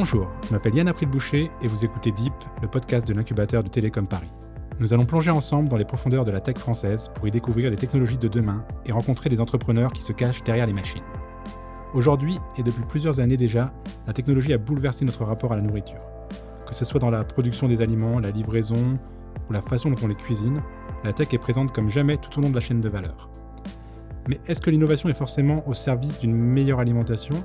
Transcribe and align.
Bonjour, 0.00 0.28
je 0.46 0.52
m'appelle 0.52 0.76
Yann 0.76 0.86
April-Boucher 0.86 1.50
et 1.60 1.66
vous 1.66 1.84
écoutez 1.84 2.12
Deep, 2.12 2.32
le 2.62 2.68
podcast 2.68 3.04
de 3.04 3.14
l'incubateur 3.14 3.64
de 3.64 3.68
Télécom 3.68 4.06
Paris. 4.06 4.30
Nous 4.78 4.92
allons 4.92 5.04
plonger 5.04 5.32
ensemble 5.32 5.68
dans 5.68 5.76
les 5.76 5.84
profondeurs 5.84 6.24
de 6.24 6.30
la 6.30 6.40
tech 6.40 6.56
française 6.56 7.10
pour 7.16 7.26
y 7.26 7.32
découvrir 7.32 7.68
les 7.68 7.74
technologies 7.74 8.16
de 8.16 8.28
demain 8.28 8.64
et 8.86 8.92
rencontrer 8.92 9.28
les 9.28 9.40
entrepreneurs 9.40 9.92
qui 9.92 10.00
se 10.02 10.12
cachent 10.12 10.44
derrière 10.44 10.68
les 10.68 10.72
machines. 10.72 11.02
Aujourd'hui, 11.94 12.38
et 12.56 12.62
depuis 12.62 12.84
plusieurs 12.88 13.18
années 13.18 13.36
déjà, 13.36 13.72
la 14.06 14.12
technologie 14.12 14.52
a 14.52 14.58
bouleversé 14.58 15.04
notre 15.04 15.24
rapport 15.24 15.52
à 15.52 15.56
la 15.56 15.62
nourriture. 15.62 16.00
Que 16.64 16.76
ce 16.76 16.84
soit 16.84 17.00
dans 17.00 17.10
la 17.10 17.24
production 17.24 17.66
des 17.66 17.82
aliments, 17.82 18.20
la 18.20 18.30
livraison 18.30 19.00
ou 19.50 19.52
la 19.52 19.62
façon 19.62 19.90
dont 19.90 19.98
on 20.00 20.06
les 20.06 20.14
cuisine, 20.14 20.62
la 21.02 21.12
tech 21.12 21.34
est 21.34 21.38
présente 21.38 21.72
comme 21.72 21.88
jamais 21.88 22.18
tout 22.18 22.38
au 22.38 22.42
long 22.42 22.50
de 22.50 22.54
la 22.54 22.60
chaîne 22.60 22.80
de 22.80 22.88
valeur. 22.88 23.28
Mais 24.28 24.38
est-ce 24.46 24.60
que 24.60 24.70
l'innovation 24.70 25.08
est 25.08 25.14
forcément 25.14 25.68
au 25.68 25.74
service 25.74 26.20
d'une 26.20 26.36
meilleure 26.36 26.78
alimentation? 26.78 27.42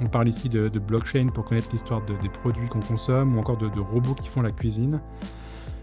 On 0.00 0.08
parle 0.08 0.28
ici 0.28 0.48
de, 0.48 0.68
blockchain 0.78 1.28
pour 1.28 1.44
connaître 1.44 1.68
l'histoire 1.72 2.02
des 2.02 2.28
produits 2.28 2.68
qu'on 2.68 2.80
consomme 2.80 3.36
ou 3.36 3.40
encore 3.40 3.58
de, 3.58 3.68
de 3.68 3.80
robots 3.80 4.14
qui 4.14 4.28
font 4.28 4.42
la 4.42 4.50
cuisine. 4.50 5.00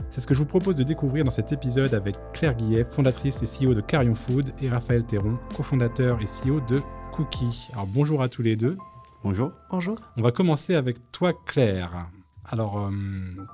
C'est 0.09 0.21
ce 0.21 0.27
que 0.27 0.33
je 0.33 0.39
vous 0.39 0.45
propose 0.45 0.75
de 0.75 0.83
découvrir 0.83 1.25
dans 1.25 1.31
cet 1.31 1.51
épisode 1.51 1.93
avec 1.93 2.15
Claire 2.33 2.55
Guillet, 2.55 2.83
fondatrice 2.83 3.43
et 3.43 3.45
CEO 3.45 3.73
de 3.73 3.81
Carion 3.81 4.15
Food, 4.15 4.53
et 4.61 4.69
Raphaël 4.69 5.03
Théron, 5.03 5.37
cofondateur 5.55 6.19
et 6.21 6.25
CEO 6.25 6.61
de 6.61 6.81
Cookie. 7.11 7.67
Alors 7.73 7.87
bonjour 7.87 8.21
à 8.21 8.29
tous 8.29 8.41
les 8.41 8.55
deux. 8.55 8.77
Bonjour. 9.23 9.51
Bonjour. 9.69 9.97
On 10.15 10.21
va 10.21 10.31
commencer 10.31 10.75
avec 10.75 10.97
toi 11.11 11.33
Claire. 11.45 12.09
Alors, 12.45 12.79
euh, 12.79 12.91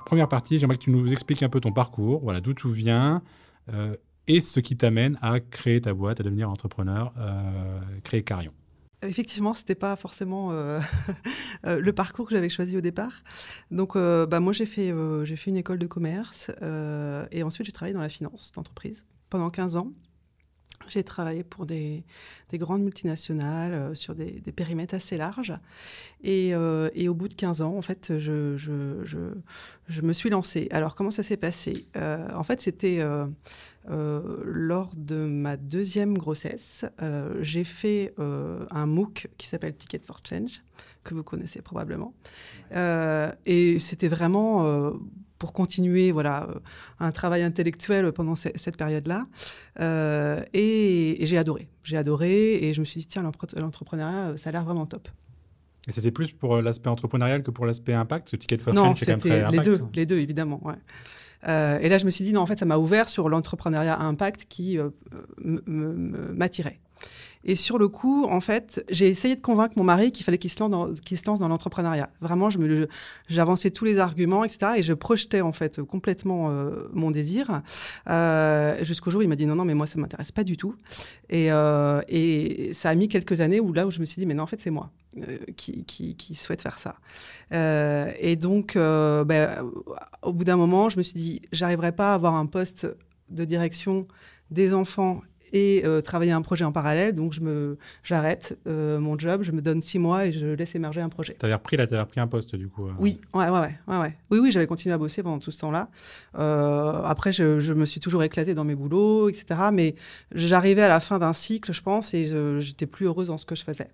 première 0.06 0.28
partie, 0.28 0.58
j'aimerais 0.58 0.76
que 0.76 0.82
tu 0.84 0.90
nous 0.90 1.10
expliques 1.10 1.42
un 1.42 1.48
peu 1.48 1.60
ton 1.60 1.72
parcours, 1.72 2.20
voilà, 2.22 2.40
d'où 2.40 2.54
tu 2.54 2.68
viens 2.68 3.22
euh, 3.72 3.96
et 4.28 4.40
ce 4.40 4.60
qui 4.60 4.76
t'amène 4.76 5.18
à 5.20 5.40
créer 5.40 5.80
ta 5.80 5.92
boîte, 5.92 6.20
à 6.20 6.22
devenir 6.22 6.48
entrepreneur, 6.48 7.12
euh, 7.18 7.80
créer 8.04 8.22
Carion. 8.22 8.52
Effectivement, 9.04 9.54
ce 9.54 9.60
n'était 9.60 9.74
pas 9.74 9.96
forcément 9.96 10.52
le 11.64 11.92
parcours 11.92 12.26
que 12.26 12.34
j'avais 12.34 12.48
choisi 12.48 12.76
au 12.76 12.80
départ. 12.80 13.22
Donc, 13.70 13.96
bah, 13.96 14.40
moi, 14.40 14.52
j'ai 14.52 14.66
fait, 14.66 14.92
j'ai 15.24 15.36
fait 15.36 15.50
une 15.50 15.56
école 15.56 15.78
de 15.78 15.86
commerce 15.86 16.50
et 17.30 17.42
ensuite 17.42 17.66
j'ai 17.66 17.72
travaillé 17.72 17.94
dans 17.94 18.00
la 18.00 18.08
finance 18.08 18.52
d'entreprise 18.52 19.06
pendant 19.30 19.50
15 19.50 19.76
ans. 19.76 19.92
J'ai 20.88 21.04
travaillé 21.04 21.42
pour 21.42 21.66
des, 21.66 22.04
grandes 22.54 22.82
multinationales 22.82 23.72
euh, 23.72 23.94
sur 23.94 24.14
des, 24.14 24.40
périmètres 24.54 24.94
assez 24.94 25.16
larges. 25.16 25.54
Euh, 26.26 26.90
et, 26.94 27.08
au 27.08 27.14
bout 27.14 27.28
de 27.28 27.34
15 27.34 27.62
ans, 27.62 27.76
en 27.76 27.82
fait, 27.82 28.18
je, 28.18 28.56
je, 28.56 30.02
me 30.02 30.12
suis 30.12 30.30
lancée. 30.30 30.68
Alors, 30.70 30.94
comment 30.94 31.10
ça 31.10 31.22
s'est 31.22 31.36
passé? 31.36 31.86
Euh, 31.96 32.28
En 32.34 32.44
fait, 32.44 32.60
c'était 32.60 33.02
lors 33.86 34.90
de 34.96 35.26
ma 35.26 35.56
deuxième 35.56 36.16
grossesse. 36.16 36.84
J'ai 37.40 37.64
fait 37.64 38.14
un 38.18 38.86
MOOC 38.86 39.28
qui 39.36 39.46
s'appelle 39.46 39.74
Ticket 39.74 40.00
for 40.04 40.20
Change, 40.28 40.62
que 41.02 41.14
vous 41.14 41.22
connaissez 41.22 41.60
probablement. 41.62 42.14
et 42.74 43.78
c'était 43.80 44.08
vraiment 44.08 44.92
pour 45.44 45.52
continuer 45.52 46.10
voilà, 46.10 46.48
euh, 46.48 46.54
un 47.00 47.12
travail 47.12 47.42
intellectuel 47.42 48.10
pendant 48.12 48.34
cette 48.34 48.78
période-là. 48.78 49.26
Euh, 49.78 50.42
et, 50.54 51.18
j'ai 51.20 51.36
adoré. 51.36 51.68
J'ai 51.82 51.98
adoré 51.98 52.54
et 52.64 52.72
je 52.72 52.80
me 52.80 52.86
suis 52.86 53.00
dit, 53.00 53.06
tiens, 53.06 53.30
l'entrepreneuriat, 53.58 54.28
euh, 54.28 54.36
ça 54.38 54.48
a 54.48 54.52
l'air 54.52 54.64
vraiment 54.64 54.86
top. 54.86 55.06
Et 55.86 55.92
c'était 55.92 56.12
plus 56.12 56.32
pour 56.32 56.62
l'aspect 56.62 56.88
entrepreneurial 56.88 57.42
que 57.42 57.50
pour 57.50 57.66
l'aspect 57.66 57.92
impact 57.92 58.30
Ce 58.30 58.36
ticket 58.36 58.58
non, 58.72 58.96
c'est 58.96 59.04
quand 59.04 59.12
même 59.12 59.20
très 59.20 59.50
les 59.50 59.58
deux, 59.58 59.80
les 59.92 60.06
deux, 60.06 60.18
évidemment. 60.18 60.62
Ouais. 60.64 60.76
et 61.82 61.90
là, 61.90 61.98
je 61.98 62.06
me 62.06 62.10
suis 62.10 62.24
dit, 62.24 62.32
non, 62.32 62.40
en 62.40 62.46
fait, 62.46 62.58
ça 62.58 62.64
m'a 62.64 62.78
ouvert 62.78 63.10
sur 63.10 63.28
l'entrepreneuriat 63.28 64.00
impact 64.00 64.46
qui 64.48 64.78
m'attirait. 65.44 66.80
Et 67.44 67.56
sur 67.56 67.76
le 67.78 67.88
coup, 67.88 68.24
en 68.24 68.40
fait, 68.40 68.84
j'ai 68.88 69.06
essayé 69.06 69.36
de 69.36 69.40
convaincre 69.40 69.74
mon 69.76 69.84
mari 69.84 70.12
qu'il 70.12 70.24
fallait 70.24 70.38
qu'il 70.38 70.50
se 70.50 70.58
lance 70.60 71.38
dans, 71.38 71.48
l'entrepreneuriat. 71.48 72.08
Vraiment, 72.20 72.48
je 72.48 72.86
j'avançais 73.28 73.70
tous 73.70 73.84
les 73.84 73.98
arguments, 73.98 74.44
etc. 74.44 74.72
Et 74.76 74.82
je 74.82 74.94
projetais 74.94 75.42
en 75.42 75.52
fait 75.52 75.82
complètement 75.82 76.50
euh, 76.50 76.88
mon 76.92 77.10
désir. 77.10 77.60
Euh, 78.08 78.82
jusqu'au 78.82 79.10
jour 79.10 79.18
où 79.18 79.22
il 79.22 79.28
m'a 79.28 79.36
dit 79.36 79.44
non, 79.44 79.56
non, 79.56 79.66
mais 79.66 79.74
moi 79.74 79.86
ça 79.86 79.98
m'intéresse 79.98 80.32
pas 80.32 80.42
du 80.42 80.56
tout. 80.56 80.74
Et, 81.28 81.52
euh, 81.52 82.00
et, 82.08 82.72
ça 82.72 82.88
a 82.88 82.94
mis 82.94 83.08
quelques 83.08 83.40
années 83.42 83.60
où 83.60 83.72
là 83.72 83.86
où 83.86 83.90
je 83.90 84.00
me 84.00 84.06
suis 84.06 84.20
dit 84.20 84.26
mais 84.26 84.34
non, 84.34 84.44
en 84.44 84.48
fait 84.48 84.60
c'est 84.60 84.70
moi. 84.70 84.90
Qui, 85.56 86.34
souhaite 86.34 86.62
faire 86.62 86.78
ça. 86.78 86.96
et 88.18 88.34
donc, 88.36 88.74
ben, 88.74 89.70
au 90.22 90.32
bout 90.32 90.44
d'un 90.44 90.56
moment, 90.56 90.88
je 90.88 90.98
me 90.98 91.04
suis 91.04 91.14
dit, 91.14 91.42
j'arriverai 91.52 91.92
pas 91.92 92.10
à 92.10 92.14
avoir 92.14 92.34
un 92.34 92.46
poste 92.46 92.88
de 93.30 93.44
direction 93.44 94.08
des 94.50 94.74
enfants 94.74 95.20
et 95.54 95.82
euh, 95.86 96.02
travailler 96.02 96.32
un 96.32 96.42
projet 96.42 96.64
en 96.64 96.72
parallèle. 96.72 97.14
Donc, 97.14 97.32
je 97.32 97.40
me, 97.40 97.78
j'arrête 98.02 98.58
euh, 98.66 98.98
mon 98.98 99.16
job, 99.16 99.42
je 99.44 99.52
me 99.52 99.62
donne 99.62 99.80
six 99.80 100.00
mois 100.00 100.26
et 100.26 100.32
je 100.32 100.46
laisse 100.46 100.74
émerger 100.74 101.00
un 101.00 101.08
projet. 101.08 101.36
Tu 101.38 101.46
avais 101.46 101.54
repris, 101.54 101.76
là, 101.76 101.86
repris 101.92 102.20
un 102.20 102.26
poste, 102.26 102.56
du 102.56 102.66
coup 102.68 102.88
euh. 102.88 102.92
Oui, 102.98 103.20
ouais, 103.32 103.48
ouais, 103.48 103.60
ouais, 103.86 103.96
ouais, 103.96 104.18
Oui, 104.32 104.40
oui, 104.40 104.50
j'avais 104.50 104.66
continué 104.66 104.92
à 104.92 104.98
bosser 104.98 105.22
pendant 105.22 105.38
tout 105.38 105.52
ce 105.52 105.60
temps-là. 105.60 105.88
après, 106.34 107.32
je, 107.32 107.60
je, 107.60 107.72
me 107.72 107.86
suis 107.86 108.00
toujours 108.00 108.24
éclatée 108.24 108.54
dans 108.54 108.64
mes 108.64 108.74
boulots, 108.74 109.28
etc. 109.28 109.68
Mais 109.72 109.94
j'arrivais 110.32 110.82
à 110.82 110.88
la 110.88 110.98
fin 110.98 111.20
d'un 111.20 111.32
cycle, 111.32 111.72
je 111.72 111.82
pense, 111.82 112.12
et 112.14 112.26
j'étais 112.60 112.86
plus 112.86 113.06
heureuse 113.06 113.28
dans 113.28 113.38
ce 113.38 113.46
que 113.46 113.54
je 113.54 113.62
faisais. 113.62 113.88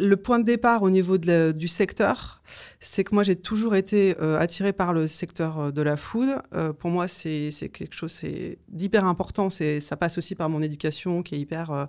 Euh, 0.00 0.06
le 0.06 0.16
point 0.16 0.38
de 0.38 0.44
départ 0.44 0.82
au 0.82 0.90
niveau 0.90 1.18
du 1.18 1.68
secteur, 1.68 2.42
c'est 2.80 3.04
que 3.04 3.14
moi 3.14 3.22
j'ai 3.22 3.36
toujours 3.36 3.74
été 3.74 4.16
euh, 4.20 4.38
attirée 4.38 4.72
par 4.72 4.92
le 4.92 5.08
secteur 5.08 5.58
euh, 5.58 5.70
de 5.70 5.82
la 5.82 5.96
food. 5.96 6.28
Euh, 6.54 6.72
pour 6.72 6.90
moi, 6.90 7.08
c'est 7.08 7.52
quelque 7.72 7.94
chose 7.94 8.20
d'hyper 8.68 9.04
important. 9.04 9.48
Ça 9.50 9.96
passe 9.96 10.18
aussi 10.18 10.34
par 10.34 10.48
mon 10.48 10.62
éducation 10.62 11.22
qui 11.22 11.34
est 11.34 11.38
hyper 11.38 11.88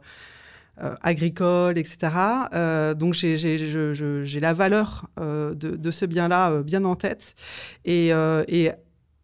agricole, 1.01 1.77
etc. 1.77 1.97
donc 2.95 3.13
j'ai 3.13 4.39
la 4.39 4.53
valeur 4.53 5.07
de, 5.17 5.91
ce 5.91 6.05
bien-là 6.05 6.63
bien 6.63 6.83
en 6.83 6.95
tête. 6.95 7.35
Et 7.85 8.11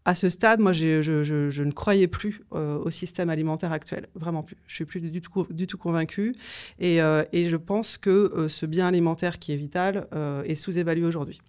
à 0.09 0.15
ce 0.15 0.27
stade, 0.27 0.59
moi, 0.59 0.71
je, 0.71 1.61
ne 1.61 1.71
croyais 1.71 2.07
plus 2.07 2.41
euh, 2.55 2.79
au 2.79 2.89
système 2.89 3.29
alimentaire 3.29 3.71
actuel, 3.71 4.07
vraiment 4.15 4.41
plus. 4.41 4.57
Je 4.65 4.73
suis 4.73 4.85
plus 4.85 5.01
du 5.01 5.21
tout, 5.21 5.77
convaincue, 5.77 6.33
et, 6.79 6.99
euh, 6.99 7.23
je 7.31 7.55
pense 7.55 7.99
que 7.99 8.09
euh, 8.09 8.49
ce 8.49 8.65
bien 8.65 8.87
alimentaire 8.87 9.37
qui 9.37 9.53
est 9.53 9.55
vital 9.55 10.07
est 10.45 10.55
sous-évalué 10.55 11.05
aujourd'hui. 11.05 11.39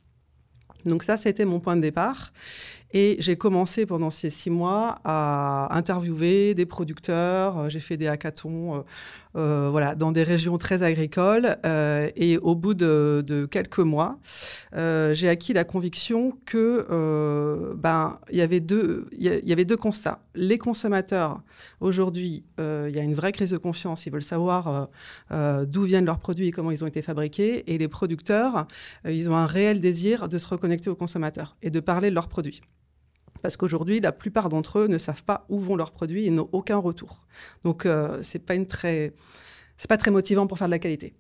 Donc 0.85 1.05
ça, 1.05 1.17
c'était 1.17 1.47
mon 1.47 1.59
point 1.59 1.75
de 1.75 1.81
départ. 1.81 2.35
Et 2.93 3.17
j'ai 3.21 3.37
commencé 3.37 3.87
pendant 3.87 4.11
ces 4.11 4.31
six 4.31 4.51
mois 4.51 4.97
à 5.05 5.77
interviewer 5.77 6.55
des 6.55 6.67
producteurs. 6.67 7.71
J'ai 7.71 7.81
fait 7.81 7.97
des 7.97 8.09
hackathons 8.09 8.85
euh, 9.37 9.69
voilà, 9.71 9.95
dans 9.95 10.11
des 10.11 10.25
régions 10.25 10.59
très 10.59 10.83
agricoles. 10.83 11.57
Euh, 11.65 12.09
et 12.17 12.39
au 12.39 12.55
bout 12.55 12.75
de, 12.75 13.47
quelques 13.51 13.79
mois, 13.79 14.19
euh, 14.75 15.15
j'ai 15.15 15.29
acquis 15.29 15.53
la 15.53 15.65
conviction 15.65 16.37
que 16.45 17.75
ben 17.77 18.19
y, 18.33 18.41
avait 18.41 18.61
deux 18.61 19.77
constats. 19.79 20.21
Les 20.35 20.59
consommateurs 20.59 21.43
aujourd'hui, 21.81 22.45
il 22.59 22.95
y 22.95 22.99
a 22.99 23.03
une 23.03 23.15
vraie 23.15 23.33
crise 23.33 23.51
de 23.51 23.59
confiance. 23.59 24.07
Ils 24.07 24.13
veulent 24.13 24.23
savoir 24.23 24.89
d'où 25.31 25.83
viennent 25.83 26.07
leurs 26.07 26.19
produits 26.19 26.49
et 26.49 26.51
comment 26.51 26.71
ils 26.71 26.83
ont 26.83 26.89
été 26.89 27.03
fabriqués. 27.03 27.73
Et 27.73 27.79
les 27.79 27.89
producteurs, 27.89 28.67
ils 29.07 29.31
ont 29.31 29.37
un 29.37 29.47
réel 29.47 29.81
désir 29.81 30.29
de 30.29 30.39
se 30.39 30.47
reconnecter 30.47 30.91
aux 30.91 30.97
consommateurs 30.97 31.57
et 31.63 31.71
de 31.71 31.81
parler 31.81 32.11
de 32.11 32.15
leurs 32.15 32.29
produits. 32.29 32.63
Parce 33.43 33.57
qu'aujourd'hui, 33.57 34.01
la 34.01 34.13
plupart 34.13 34.49
d'entre 34.49 34.81
eux 34.81 34.87
ne 34.87 34.99
savent 34.99 35.25
pas 35.25 35.47
où 35.49 35.59
vont 35.59 35.77
leurs 35.77 35.93
produits 35.93 36.27
et 36.27 36.31
n'ont 36.31 36.49
aucun 36.53 36.77
retour. 36.77 37.27
Donc, 37.65 37.87
euh, 37.87 38.19
c'est 38.23 38.39
pas 38.41 38.55
très, 38.65 39.15
pas 39.89 39.97
très 39.97 40.11
motivant 40.11 40.47
pour 40.47 40.59
faire 40.59 40.69
de 40.69 40.73
la 40.73 40.79
qualité. 40.79 41.15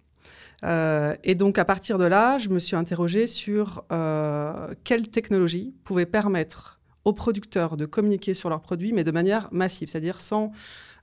Euh, 0.64 1.14
et 1.24 1.34
donc, 1.34 1.58
à 1.58 1.64
partir 1.64 1.98
de 1.98 2.04
là, 2.04 2.38
je 2.38 2.48
me 2.48 2.58
suis 2.58 2.76
interrogée 2.76 3.26
sur 3.26 3.84
euh, 3.92 4.74
quelle 4.84 5.08
technologie 5.08 5.74
pouvait 5.84 6.06
permettre 6.06 6.80
aux 7.04 7.12
producteurs 7.12 7.76
de 7.76 7.86
communiquer 7.86 8.34
sur 8.34 8.50
leurs 8.50 8.60
produits, 8.60 8.92
mais 8.92 9.04
de 9.04 9.10
manière 9.10 9.48
massive, 9.52 9.88
c'est-à-dire 9.88 10.20
sans 10.20 10.52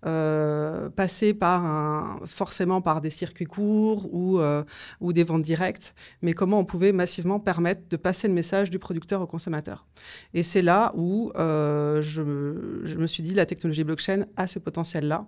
euh, 0.05 0.89
passer 0.89 1.33
par 1.33 1.65
un, 1.65 2.19
forcément 2.27 2.81
par 2.81 3.01
des 3.01 3.09
circuits 3.09 3.45
courts 3.45 4.13
ou, 4.13 4.39
euh, 4.39 4.63
ou 5.01 5.11
des 5.11 5.23
ventes 5.23 5.41
directes, 5.41 5.95
mais 6.21 6.33
comment 6.33 6.59
on 6.59 6.65
pouvait 6.65 6.91
massivement 6.91 7.39
permettre 7.39 7.81
de 7.89 7.97
passer 7.97 8.27
le 8.27 8.33
message 8.33 8.69
du 8.69 8.77
producteur 8.77 9.21
au 9.21 9.27
consommateur. 9.27 9.87
Et 10.33 10.43
c'est 10.43 10.61
là 10.61 10.91
où 10.95 11.31
euh, 11.35 12.01
je, 12.01 12.81
je, 12.83 12.95
me 12.95 13.07
suis 13.07 13.23
dit 13.23 13.33
la 13.33 13.45
technologie 13.45 13.83
blockchain 13.83 14.25
a 14.35 14.45
ce 14.45 14.59
potentiel-là. 14.59 15.27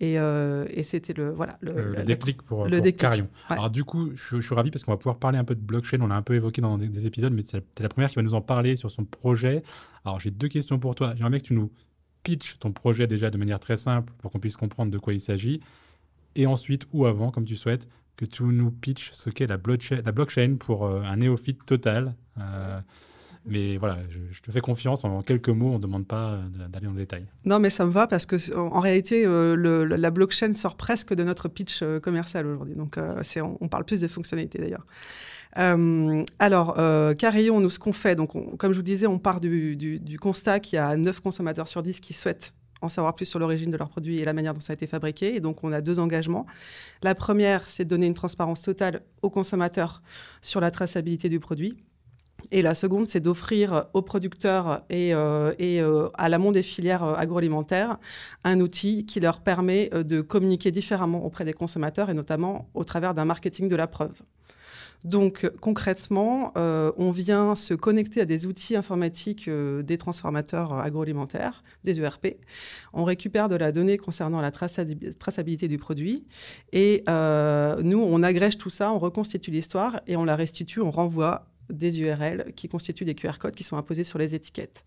Et, 0.00 0.14
et 0.14 0.82
c'était 0.82 1.12
le, 1.12 1.30
voilà, 1.30 1.56
le, 1.60 2.02
déclic 2.02 2.42
pour, 2.42 2.66
le 2.66 2.80
Carion. 2.90 3.28
Alors 3.48 3.70
du 3.70 3.84
coup, 3.84 4.10
je, 4.14 4.40
suis 4.40 4.54
ravi 4.54 4.72
parce 4.72 4.82
qu'on 4.82 4.90
va 4.90 4.96
pouvoir 4.96 5.18
parler 5.18 5.38
un 5.38 5.44
peu 5.44 5.54
de 5.54 5.60
blockchain. 5.60 6.00
On 6.00 6.08
l'a 6.08 6.16
un 6.16 6.22
peu 6.22 6.34
évoqué 6.34 6.60
dans 6.60 6.76
des, 6.78 6.88
des 6.88 7.06
épisodes, 7.06 7.32
mais 7.32 7.42
c'est 7.46 7.62
la 7.80 7.88
première 7.88 8.10
qui 8.10 8.16
va 8.16 8.22
nous 8.22 8.34
en 8.34 8.40
parler 8.40 8.74
sur 8.74 8.90
son 8.90 9.04
projet. 9.04 9.62
Alors 10.04 10.18
j'ai 10.18 10.32
deux 10.32 10.48
questions 10.48 10.80
pour 10.80 10.96
toi. 10.96 11.14
J'aimerais 11.16 11.38
que 11.38 11.46
tu 11.46 11.54
nous 11.54 11.70
pitch 12.24 12.58
ton 12.58 12.72
projet 12.72 13.06
déjà 13.06 13.30
de 13.30 13.38
manière 13.38 13.60
très 13.60 13.76
simple 13.76 14.12
pour 14.18 14.32
qu'on 14.32 14.40
puisse 14.40 14.56
comprendre 14.56 14.90
de 14.90 14.98
quoi 14.98 15.12
il 15.12 15.20
s'agit. 15.20 15.60
Et 16.34 16.46
ensuite, 16.46 16.88
ou 16.92 17.06
avant, 17.06 17.30
comme 17.30 17.44
tu 17.44 17.54
souhaites, 17.54 17.88
que 18.16 18.24
tu 18.24 18.42
nous 18.42 18.70
pitches 18.72 19.10
ce 19.12 19.30
qu'est 19.30 19.46
la, 19.46 19.56
blockchain 19.56 20.56
pour 20.58 20.86
euh, 20.86 21.02
un 21.02 21.16
néophyte 21.16 21.64
total. 21.64 22.14
Euh, 22.38 22.80
mais 23.46 23.76
voilà, 23.76 23.98
je, 24.08 24.40
te 24.40 24.50
fais 24.50 24.60
confiance. 24.60 25.04
En 25.04 25.22
quelques 25.22 25.48
mots, 25.48 25.70
on 25.70 25.74
ne 25.74 25.82
demande 25.82 26.06
pas 26.06 26.30
euh, 26.30 26.68
d'aller 26.68 26.86
en 26.86 26.92
détail. 26.92 27.26
Non, 27.44 27.58
mais 27.58 27.70
ça 27.70 27.84
me 27.84 27.90
va 27.90 28.06
parce 28.06 28.26
que 28.26 28.56
en, 28.56 28.80
réalité, 28.80 29.24
le, 29.24 29.84
la 29.84 30.10
blockchain 30.10 30.54
sort 30.54 30.76
presque 30.76 31.14
de 31.14 31.24
notre 31.24 31.48
pitch 31.48 31.82
commercial 32.02 32.46
aujourd'hui. 32.46 32.74
Donc, 32.74 32.98
on, 32.98 33.68
parle 33.68 33.84
plus 33.84 34.00
des 34.00 34.08
fonctionnalités 34.08 34.58
d'ailleurs. 34.58 34.86
alors, 36.38 36.74
Carillon, 37.16 37.60
nous, 37.60 37.70
ce 37.70 37.78
qu'on 37.78 37.92
fait, 37.92 38.14
donc, 38.14 38.32
comme 38.56 38.72
je 38.72 38.78
vous 38.78 38.82
disais, 38.82 39.06
on 39.06 39.18
part 39.18 39.40
du, 39.40 39.76
du 39.76 40.18
constat 40.18 40.60
qu'il 40.60 40.76
y 40.76 40.80
a 40.80 40.96
9 40.96 41.20
consommateurs 41.20 41.68
sur 41.68 41.82
10 41.82 42.00
qui 42.00 42.12
souhaitent 42.12 42.52
en 42.84 42.88
savoir 42.88 43.14
plus 43.14 43.26
sur 43.26 43.38
l'origine 43.38 43.70
de 43.70 43.76
leurs 43.76 43.88
produits 43.88 44.20
et 44.20 44.24
la 44.24 44.32
manière 44.32 44.54
dont 44.54 44.60
ça 44.60 44.72
a 44.72 44.74
été 44.74 44.86
fabriqué. 44.86 45.34
Et 45.34 45.40
donc, 45.40 45.64
on 45.64 45.72
a 45.72 45.80
deux 45.80 45.98
engagements. 45.98 46.46
La 47.02 47.14
première, 47.14 47.68
c'est 47.68 47.84
de 47.84 47.88
donner 47.88 48.06
une 48.06 48.14
transparence 48.14 48.62
totale 48.62 49.02
aux 49.22 49.30
consommateurs 49.30 50.02
sur 50.40 50.60
la 50.60 50.70
traçabilité 50.70 51.28
du 51.28 51.40
produit. 51.40 51.82
Et 52.50 52.62
la 52.62 52.74
seconde, 52.74 53.08
c'est 53.08 53.20
d'offrir 53.20 53.86
aux 53.94 54.02
producteurs 54.02 54.82
et, 54.90 55.14
euh, 55.14 55.52
euh, 55.60 56.08
à 56.14 56.28
l'amont 56.28 56.52
des 56.52 56.62
filières 56.62 57.04
euh, 57.04 57.14
agroalimentaires 57.14 57.98
un 58.44 58.60
outil 58.60 59.06
qui 59.06 59.20
leur 59.20 59.40
permet 59.40 59.90
de 59.90 60.20
communiquer 60.20 60.70
différemment 60.70 61.24
auprès 61.24 61.44
des 61.44 61.52
consommateurs 61.52 62.10
et 62.10 62.14
notamment 62.14 62.68
au 62.74 62.84
travers 62.84 63.14
d'un 63.14 63.24
marketing 63.24 63.68
de 63.68 63.76
la 63.76 63.86
preuve. 63.86 64.22
Donc 65.04 65.50
concrètement, 65.60 66.52
on 66.56 67.10
vient 67.10 67.54
se 67.54 67.74
connecter 67.74 68.22
à 68.22 68.24
des 68.24 68.46
outils 68.46 68.74
informatiques 68.74 69.50
des 69.50 69.98
transformateurs 69.98 70.72
agroalimentaires, 70.72 71.62
des 71.84 72.00
ERP. 72.00 72.38
On 72.94 73.04
récupère 73.04 73.50
de 73.50 73.56
la 73.56 73.70
donnée 73.70 73.98
concernant 73.98 74.40
la 74.40 74.50
traçabilité 74.50 75.68
du 75.68 75.76
produit 75.76 76.24
et 76.72 77.04
nous, 77.06 78.02
on 78.02 78.22
agrège 78.22 78.56
tout 78.56 78.70
ça, 78.70 78.92
on 78.92 78.98
reconstitue 78.98 79.50
l'histoire 79.50 80.00
et 80.06 80.16
on 80.16 80.24
la 80.24 80.36
restitue, 80.36 80.80
on 80.80 80.90
renvoie 80.90 81.53
des 81.70 82.00
URL 82.00 82.52
qui 82.56 82.68
constituent 82.68 83.04
des 83.04 83.14
QR 83.14 83.38
codes 83.38 83.54
qui 83.54 83.64
sont 83.64 83.76
imposés 83.76 84.04
sur 84.04 84.18
les 84.18 84.34
étiquettes. 84.34 84.84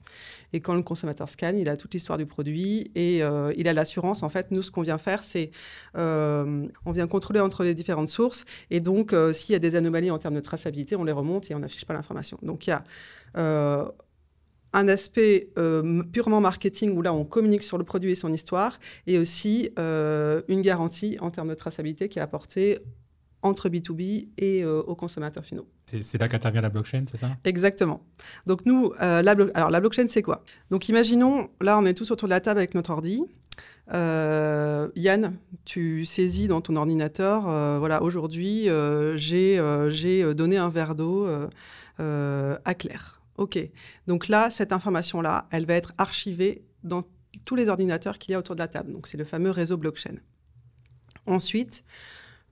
Et 0.54 0.60
quand 0.60 0.76
le 0.76 0.84
consommateur 0.84 1.30
scanne, 1.30 1.58
il 1.58 1.70
a 1.70 1.78
toute 1.78 1.94
l'histoire 1.94 2.18
du 2.18 2.26
produit 2.26 2.92
et 2.96 3.24
euh, 3.24 3.54
il 3.58 3.68
a 3.68 3.74
l'assurance. 3.74 4.24
En 4.24 4.30
fait, 4.30 4.52
nous, 4.52 4.62
ce 4.62 4.72
qu'on 4.72 4.82
vient 4.82 4.98
faire, 4.98 5.24
c'est 5.24 5.52
euh, 5.98 6.68
on 6.86 6.92
vient 6.92 7.08
contrôler 7.08 7.40
entre 7.40 7.64
les 7.64 7.74
différentes 7.74 8.10
sources. 8.10 8.46
Et 8.70 8.80
donc, 8.80 9.14
euh, 9.14 9.34
s'il 9.34 9.54
y 9.54 9.56
a 9.56 9.60
des 9.60 9.76
anomalies 9.76 10.12
en 10.12 10.18
termes 10.18 10.36
de 10.36 10.42
traçabilité, 10.42 10.96
on 10.96 11.04
les 11.04 11.12
remonte 11.12 11.50
et 11.52 11.56
on 11.56 11.60
n'affiche 11.60 11.86
pas 11.86 11.94
l'information. 11.94 12.38
Donc, 12.44 12.68
il 12.68 12.72
y 12.72 12.74
a 12.74 12.84
un 14.74 14.88
aspect 14.90 15.50
purement 16.12 16.42
marketing 16.42 16.96
où 16.96 17.02
là, 17.02 17.14
on 17.14 17.26
communique 17.26 17.64
sur 17.64 17.78
le 17.78 17.84
produit 17.84 18.12
et 18.12 18.16
son 18.16 18.32
histoire, 18.34 18.80
et 19.06 19.18
aussi 19.18 19.70
une 19.78 20.62
garantie 20.62 21.18
en 21.20 21.32
termes 21.32 21.50
de 21.50 21.56
traçabilité 21.56 22.10
qui 22.10 22.20
est 22.20 22.22
apportée 22.22 22.80
entre 23.42 23.70
B2B 23.70 24.30
et 24.38 24.66
aux 24.66 24.96
consommateurs 24.96 25.46
finaux. 25.46 25.68
C'est 26.02 26.20
là 26.20 26.28
qu'intervient 26.28 26.60
la 26.60 26.70
blockchain, 26.70 27.04
c'est 27.10 27.18
ça? 27.18 27.38
Exactement. 27.46 28.04
Donc 28.46 28.66
nous, 28.66 28.92
euh, 29.02 29.22
la, 29.22 29.36
alors 29.54 29.70
la 29.70 29.80
blockchain, 29.80 30.08
c'est 30.10 30.22
quoi? 30.22 30.44
Donc 30.70 30.90
imaginons, 30.90 31.50
là, 31.62 31.80
on 31.80 31.86
est 31.86 31.94
tous 31.94 32.12
autour 32.12 32.28
de 32.28 32.34
la 32.34 32.42
table 32.42 32.60
avec 32.60 32.76
notre 32.76 32.92
ordi. 32.92 33.24
Euh, 33.94 34.90
Yann, 34.98 35.38
tu 35.64 36.04
saisis 36.04 36.50
dans 36.50 36.60
ton 36.60 36.76
ordinateur, 36.76 37.48
euh, 37.48 37.80
voilà, 37.80 38.04
aujourd'hui, 38.04 38.68
j'ai 39.16 40.34
donné 40.34 40.58
un 40.58 40.70
verre 40.70 40.96
d'eau 40.96 41.26
à 41.98 42.74
Claire. 42.78 43.22
OK. 43.38 43.58
Donc 44.08 44.28
là, 44.28 44.50
cette 44.50 44.74
information-là, 44.74 45.48
elle 45.52 45.66
va 45.66 45.76
être 45.76 45.94
archivée 45.98 46.66
dans 46.84 47.04
tous 47.46 47.56
les 47.56 47.70
ordinateurs 47.70 48.18
qu'il 48.18 48.34
y 48.34 48.36
a 48.36 48.40
autour 48.40 48.56
de 48.56 48.60
la 48.60 48.68
table. 48.68 48.92
Donc 48.92 49.08
c'est 49.08 49.18
le 49.18 49.24
fameux 49.24 49.52
réseau 49.52 49.78
blockchain. 49.78 50.16
Ensuite, 51.28 51.86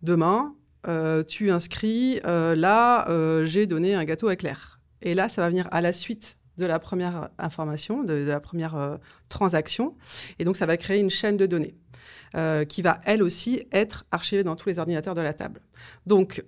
demain, 0.03 0.55
euh, 0.87 1.23
tu 1.23 1.51
inscris, 1.51 2.19
euh, 2.25 2.55
là, 2.55 3.09
euh, 3.09 3.45
j'ai 3.45 3.65
donné 3.65 3.95
un 3.95 4.03
gâteau 4.03 4.27
à 4.27 4.35
Claire. 4.35 4.79
Et 5.01 5.15
là, 5.15 5.29
ça 5.29 5.41
va 5.41 5.49
venir 5.49 5.67
à 5.71 5.81
la 5.81 5.93
suite 5.93 6.37
de 6.57 6.65
la 6.65 6.79
première 6.79 7.29
information, 7.37 8.03
de, 8.03 8.13
la 8.13 8.39
première 8.39 8.97
transaction. 9.27 9.95
Et 10.39 10.45
donc, 10.45 10.55
ça 10.55 10.65
va 10.65 10.77
créer 10.77 11.01
une 11.01 11.09
chaîne 11.09 11.35
de 11.35 11.45
données 11.45 11.75
qui 12.69 12.81
va, 12.81 12.99
elle 13.05 13.21
aussi, 13.23 13.63
être 13.73 14.05
archivée 14.11 14.43
dans 14.43 14.55
tous 14.55 14.69
les 14.69 14.79
ordinateurs 14.79 15.15
de 15.15 15.21
la 15.21 15.33
table. 15.33 15.61
Donc, 16.05 16.43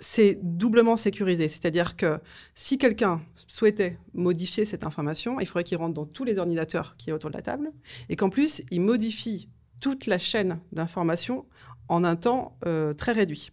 c'est 0.00 0.38
doublement 0.42 0.96
sécurisé. 0.96 1.46
C'est-à-dire 1.46 1.94
que 1.96 2.18
si 2.56 2.78
quelqu'un 2.78 3.22
souhaitait 3.46 3.96
modifier 4.12 4.64
cette 4.64 4.84
information, 4.84 5.38
il 5.38 5.46
faudrait 5.46 5.62
qu'il 5.62 5.78
rentre 5.78 5.94
dans 5.94 6.06
tous 6.06 6.24
les 6.24 6.38
ordinateurs 6.38 6.96
qui 6.98 7.10
est 7.10 7.12
autour 7.12 7.30
de 7.30 7.36
la 7.36 7.42
table 7.42 7.70
et 8.08 8.16
qu'en 8.16 8.30
plus, 8.30 8.62
il 8.72 8.80
modifie 8.80 9.48
toute 9.78 10.06
la 10.06 10.18
chaîne 10.18 10.58
d'informations 10.72 11.46
en 11.88 12.02
un 12.02 12.16
temps 12.16 12.58
très 12.96 13.12
réduit. 13.12 13.52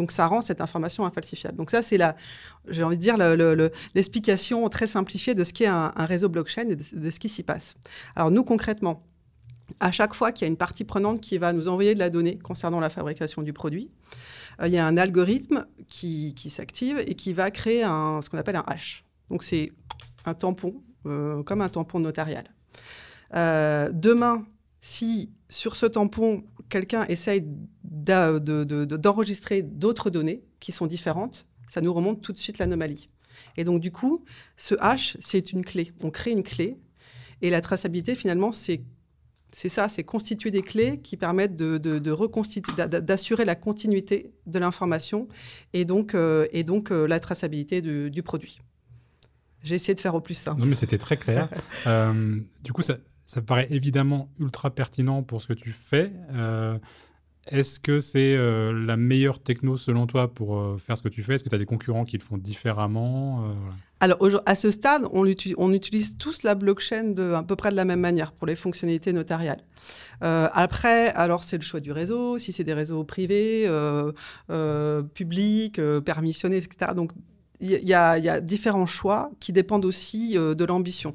Donc 0.00 0.12
ça 0.12 0.26
rend 0.26 0.40
cette 0.40 0.62
information 0.62 1.04
infalsifiable. 1.04 1.58
Donc 1.58 1.70
ça, 1.70 1.82
c'est 1.82 1.98
la, 1.98 2.16
j'ai 2.68 2.82
envie 2.82 2.96
de 2.96 3.02
dire, 3.02 3.18
l'explication 3.94 4.66
très 4.70 4.86
simplifiée 4.86 5.34
de 5.34 5.44
ce 5.44 5.52
qu'est 5.52 5.66
un, 5.66 5.90
réseau 5.98 6.30
blockchain 6.30 6.70
et 6.70 6.76
de, 6.76 7.10
ce 7.10 7.20
qui 7.20 7.28
s'y 7.28 7.42
passe. 7.42 7.74
Alors 8.16 8.30
nous, 8.30 8.42
concrètement, 8.42 9.06
à 9.78 9.90
chaque 9.90 10.14
fois 10.14 10.32
qu'il 10.32 10.46
y 10.46 10.48
a 10.48 10.48
une 10.48 10.56
partie 10.56 10.84
prenante 10.84 11.20
qui 11.20 11.36
va 11.36 11.52
nous 11.52 11.68
envoyer 11.68 11.92
de 11.92 11.98
la 11.98 12.08
donnée 12.08 12.38
concernant 12.38 12.80
la 12.80 12.88
fabrication 12.88 13.42
du 13.42 13.52
produit, 13.52 13.90
euh, 14.62 14.68
il 14.68 14.72
y 14.72 14.78
a 14.78 14.86
un 14.86 14.96
algorithme 14.96 15.66
qui, 15.86 16.34
s'active 16.48 17.04
et 17.06 17.14
qui 17.14 17.34
va 17.34 17.50
créer 17.50 17.82
un, 17.82 18.22
ce 18.22 18.30
qu'on 18.30 18.38
appelle 18.38 18.56
un 18.56 18.64
hash. 18.66 19.04
Donc 19.28 19.42
c'est 19.42 19.70
un 20.24 20.32
tampon, 20.32 20.82
euh, 21.04 21.42
comme 21.42 21.60
un 21.60 21.68
tampon 21.68 22.00
notarial. 22.00 22.44
Euh, 23.34 23.90
demain, 23.92 24.46
si 24.80 25.30
sur 25.50 25.76
ce 25.76 25.84
tampon, 25.84 26.42
quelqu'un 26.70 27.04
essaye 27.08 27.44
d'enregistrer 27.84 29.62
d'autres 29.62 30.08
données 30.08 30.42
qui 30.60 30.72
sont 30.72 30.86
différentes, 30.86 31.46
ça 31.68 31.82
nous 31.82 31.92
remonte 31.92 32.22
tout 32.22 32.32
de 32.32 32.38
suite 32.38 32.58
l'anomalie. 32.58 33.10
Et 33.56 33.64
donc, 33.64 33.80
du 33.80 33.92
coup, 33.92 34.24
ce 34.56 34.74
hash, 34.80 35.16
c'est 35.20 35.52
une 35.52 35.64
clé. 35.64 35.92
On 36.02 36.10
crée 36.10 36.30
une 36.30 36.42
clé. 36.42 36.78
Et 37.42 37.50
la 37.50 37.60
traçabilité, 37.60 38.14
finalement, 38.14 38.52
c'est 38.52 38.82
c'est 39.52 39.68
ça, 39.68 39.88
c'est 39.88 40.04
constituer 40.04 40.52
des 40.52 40.62
clés 40.62 41.00
qui 41.00 41.16
permettent 41.16 41.56
de, 41.56 41.78
d'assurer 41.78 43.44
la 43.44 43.56
continuité 43.56 44.32
de 44.46 44.58
l'information 44.60 45.26
et 45.72 45.84
donc, 45.84 46.14
euh, 46.14 46.46
et 46.52 46.62
donc 46.62 46.92
euh, 46.92 47.08
la 47.08 47.18
traçabilité 47.18 47.82
du 47.82 48.22
produit. 48.22 48.60
J'ai 49.62 49.74
essayé 49.74 49.94
de 49.94 50.00
faire 50.00 50.14
au 50.14 50.20
plus 50.20 50.34
simple. 50.34 50.60
Non, 50.60 50.66
mais 50.66 50.74
c'était 50.74 50.98
très 50.98 51.16
clair. 51.16 51.48
Euh, 51.86 52.38
du 52.62 52.72
coup, 52.72 52.82
ça, 52.82 52.98
ça 53.30 53.40
me 53.40 53.46
paraît 53.46 53.68
évidemment 53.70 54.28
ultra 54.40 54.70
pertinent 54.70 55.22
pour 55.22 55.40
ce 55.40 55.46
que 55.46 55.52
tu 55.52 55.70
fais. 55.70 56.10
Euh, 56.32 56.76
est-ce 57.46 57.78
que 57.78 58.00
c'est 58.00 58.34
euh, 58.34 58.72
la 58.72 58.96
meilleure 58.96 59.38
techno 59.38 59.76
selon 59.76 60.08
toi 60.08 60.34
pour 60.34 60.58
euh, 60.58 60.78
faire 60.78 60.98
ce 60.98 61.04
que 61.04 61.08
tu 61.08 61.22
fais? 61.22 61.36
Est-ce 61.36 61.44
que 61.44 61.48
tu 61.48 61.54
as 61.54 61.58
des 61.58 61.64
concurrents 61.64 62.04
qui 62.04 62.18
le 62.18 62.24
font 62.24 62.38
différemment? 62.38 63.54
Alors, 64.00 64.18
à 64.46 64.56
ce 64.56 64.72
stade, 64.72 65.04
on, 65.12 65.32
on, 65.58 65.72
utilise 65.72 66.18
tous 66.18 66.42
la 66.42 66.56
blockchain 66.56 67.04
de, 67.04 67.34
à 67.34 67.44
peu 67.44 67.54
près 67.54 67.70
de 67.70 67.76
la 67.76 67.84
même 67.84 68.00
manière 68.00 68.32
pour 68.32 68.48
les 68.48 68.56
fonctionnalités 68.56 69.12
notariales. 69.12 69.62
après, 70.20 71.10
alors 71.10 71.44
c'est 71.44 71.56
le 71.56 71.62
choix 71.62 71.78
du 71.78 71.92
réseau, 71.92 72.36
si 72.36 72.52
c'est 72.52 72.64
des 72.64 72.74
réseaux 72.74 73.04
privés, 73.04 73.70
publics, 75.14 75.80
permissionnés, 76.04 76.56
etc. 76.56 76.94
Donc, 76.96 77.12
il 77.60 77.88
y, 77.88 77.94
a 77.94 78.40
différents 78.40 78.86
choix 78.86 79.30
qui 79.38 79.52
dépendent 79.52 79.84
aussi 79.84 80.34
de 80.34 80.64
l'ambition. 80.64 81.14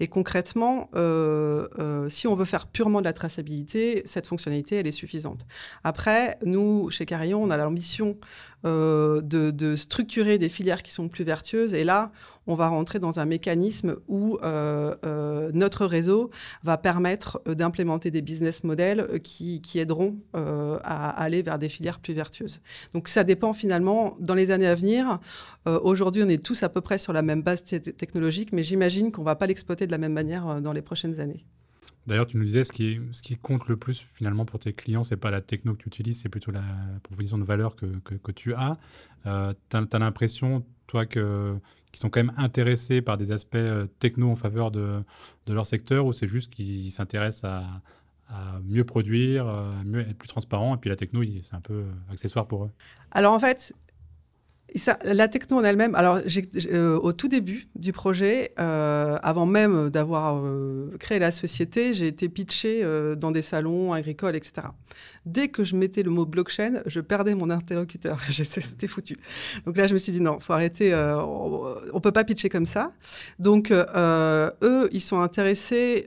Et 0.00 0.08
concrètement, 0.08 0.90
euh, 0.94 1.66
euh, 1.78 2.08
si 2.08 2.26
on 2.26 2.34
veut 2.34 2.44
faire 2.44 2.66
purement 2.66 3.00
de 3.00 3.04
la 3.04 3.12
traçabilité, 3.12 4.02
cette 4.04 4.26
fonctionnalité, 4.26 4.76
elle 4.76 4.86
est 4.86 4.92
suffisante. 4.92 5.46
Après, 5.84 6.38
nous, 6.44 6.90
chez 6.90 7.06
Carillon, 7.06 7.42
on 7.42 7.50
a 7.50 7.56
l'ambition 7.56 8.16
de, 8.64 9.22
de, 9.22 9.76
structurer 9.76 10.36
des 10.36 10.48
filières 10.48 10.82
qui 10.82 10.90
sont 10.90 11.08
plus 11.08 11.22
vertueuses. 11.22 11.74
Et 11.74 11.84
là, 11.84 12.10
on 12.48 12.54
va 12.54 12.68
rentrer 12.68 12.98
dans 12.98 13.20
un 13.20 13.26
mécanisme 13.26 13.96
où 14.08 14.38
euh, 14.42 14.94
euh, 15.04 15.50
notre 15.52 15.84
réseau 15.84 16.30
va 16.64 16.78
permettre 16.78 17.40
euh, 17.46 17.54
d'implémenter 17.54 18.10
des 18.10 18.22
business 18.22 18.64
models 18.64 19.20
qui, 19.22 19.60
aideront 19.74 20.16
à 20.32 21.10
aller 21.10 21.42
vers 21.42 21.58
des 21.58 21.68
filières 21.68 22.00
plus 22.00 22.14
vertueuses. 22.14 22.60
Donc 22.94 23.06
ça 23.06 23.22
dépend 23.22 23.52
finalement 23.52 24.16
dans 24.18 24.34
les 24.34 24.50
années 24.50 24.66
à 24.66 24.74
venir. 24.74 25.18
Aujourd'hui, 25.66 26.22
on 26.24 26.28
est 26.28 26.42
tous 26.42 26.62
à 26.62 26.70
peu 26.70 26.80
près 26.80 26.96
sur 26.96 27.12
la 27.12 27.20
même 27.20 27.42
base 27.42 27.62
technologique, 27.62 28.52
mais 28.52 28.62
j'imagine 28.62 29.12
qu'on 29.12 29.20
ne 29.20 29.26
va 29.26 29.36
pas 29.36 29.46
l'exploiter 29.46 29.86
de 29.88 29.92
la 29.92 29.98
même 29.98 30.12
manière 30.12 30.62
dans 30.62 30.72
les 30.72 30.82
prochaines 30.82 31.18
années. 31.18 31.44
D'ailleurs, 32.06 32.26
tu 32.26 32.38
nous 32.38 32.44
disais, 32.44 32.64
ce 32.64 32.72
qui, 32.72 33.00
ce 33.12 33.20
qui 33.20 33.36
compte 33.36 33.68
le 33.68 33.76
plus 33.76 33.98
finalement 34.00 34.46
pour 34.46 34.60
tes 34.60 34.72
clients, 34.72 35.04
c'est 35.04 35.18
pas 35.18 35.30
la 35.30 35.42
techno 35.42 35.74
que 35.74 35.82
tu 35.82 35.88
utilises, 35.88 36.22
c'est 36.22 36.30
plutôt 36.30 36.52
la 36.52 36.62
proposition 37.02 37.36
de 37.36 37.44
valeur 37.44 37.74
que, 37.74 37.86
que, 38.04 38.32
tu 38.32 38.54
as. 38.54 38.78
tu 39.24 39.28
as 39.28 39.98
l'impression, 39.98 40.64
toi, 40.86 41.04
que, 41.04 41.58
qui 41.92 42.00
sont 42.00 42.10
quand 42.10 42.20
même 42.20 42.34
intéressés 42.36 43.02
par 43.02 43.16
des 43.16 43.32
aspects 43.32 43.56
euh, 43.56 43.86
techno 43.98 44.30
en 44.30 44.36
faveur 44.36 44.70
de, 44.70 45.02
de 45.46 45.52
leur 45.52 45.66
secteur 45.66 46.06
ou 46.06 46.12
c'est 46.12 46.26
juste 46.26 46.52
qu'ils 46.52 46.92
s'intéressent 46.92 47.44
à, 47.44 47.82
à, 48.28 48.60
mieux 48.64 48.84
produire, 48.84 49.46
à 49.46 49.60
euh, 49.60 49.84
mieux 49.84 50.00
être 50.00 50.18
plus 50.18 50.28
transparent 50.28 50.74
et 50.74 50.78
puis 50.78 50.90
la 50.90 50.96
techno, 50.96 51.22
c'est 51.42 51.54
un 51.54 51.60
peu 51.60 51.74
euh, 51.74 51.92
accessoire 52.12 52.46
pour 52.46 52.64
eux? 52.64 52.70
Alors 53.10 53.32
en 53.32 53.40
fait, 53.40 53.72
la 55.04 55.28
techno 55.28 55.58
en 55.58 55.64
elle-même, 55.64 55.94
alors 55.94 56.20
euh, 56.70 56.98
au 56.98 57.12
tout 57.12 57.28
début 57.28 57.68
du 57.74 57.92
projet, 57.92 58.52
euh, 58.58 59.18
avant 59.22 59.46
même 59.46 59.88
d'avoir 59.88 60.44
euh, 60.44 60.94
créé 60.98 61.18
la 61.18 61.30
société, 61.30 61.94
j'ai 61.94 62.06
été 62.06 62.28
pitché 62.28 62.84
dans 63.18 63.30
des 63.30 63.42
salons 63.42 63.92
agricoles, 63.92 64.36
etc. 64.36 64.68
Dès 65.24 65.48
que 65.48 65.64
je 65.64 65.74
mettais 65.76 66.02
le 66.02 66.10
mot 66.10 66.26
blockchain, 66.26 66.82
je 66.86 67.00
perdais 67.00 67.34
mon 67.34 67.50
interlocuteur. 67.50 68.18
C'était 68.30 68.86
foutu. 68.86 69.16
Donc 69.66 69.76
là, 69.76 69.86
je 69.86 69.94
me 69.94 69.98
suis 69.98 70.12
dit 70.12 70.20
non, 70.20 70.38
faut 70.40 70.52
arrêter. 70.52 70.94
on, 70.94 71.76
ne 71.94 72.00
peut 72.00 72.12
pas 72.12 72.24
pitcher 72.24 72.48
comme 72.48 72.66
ça. 72.66 72.92
Donc 73.38 73.70
eux, 73.72 74.88
ils 74.92 75.00
sont 75.00 75.20
intéressés 75.20 76.06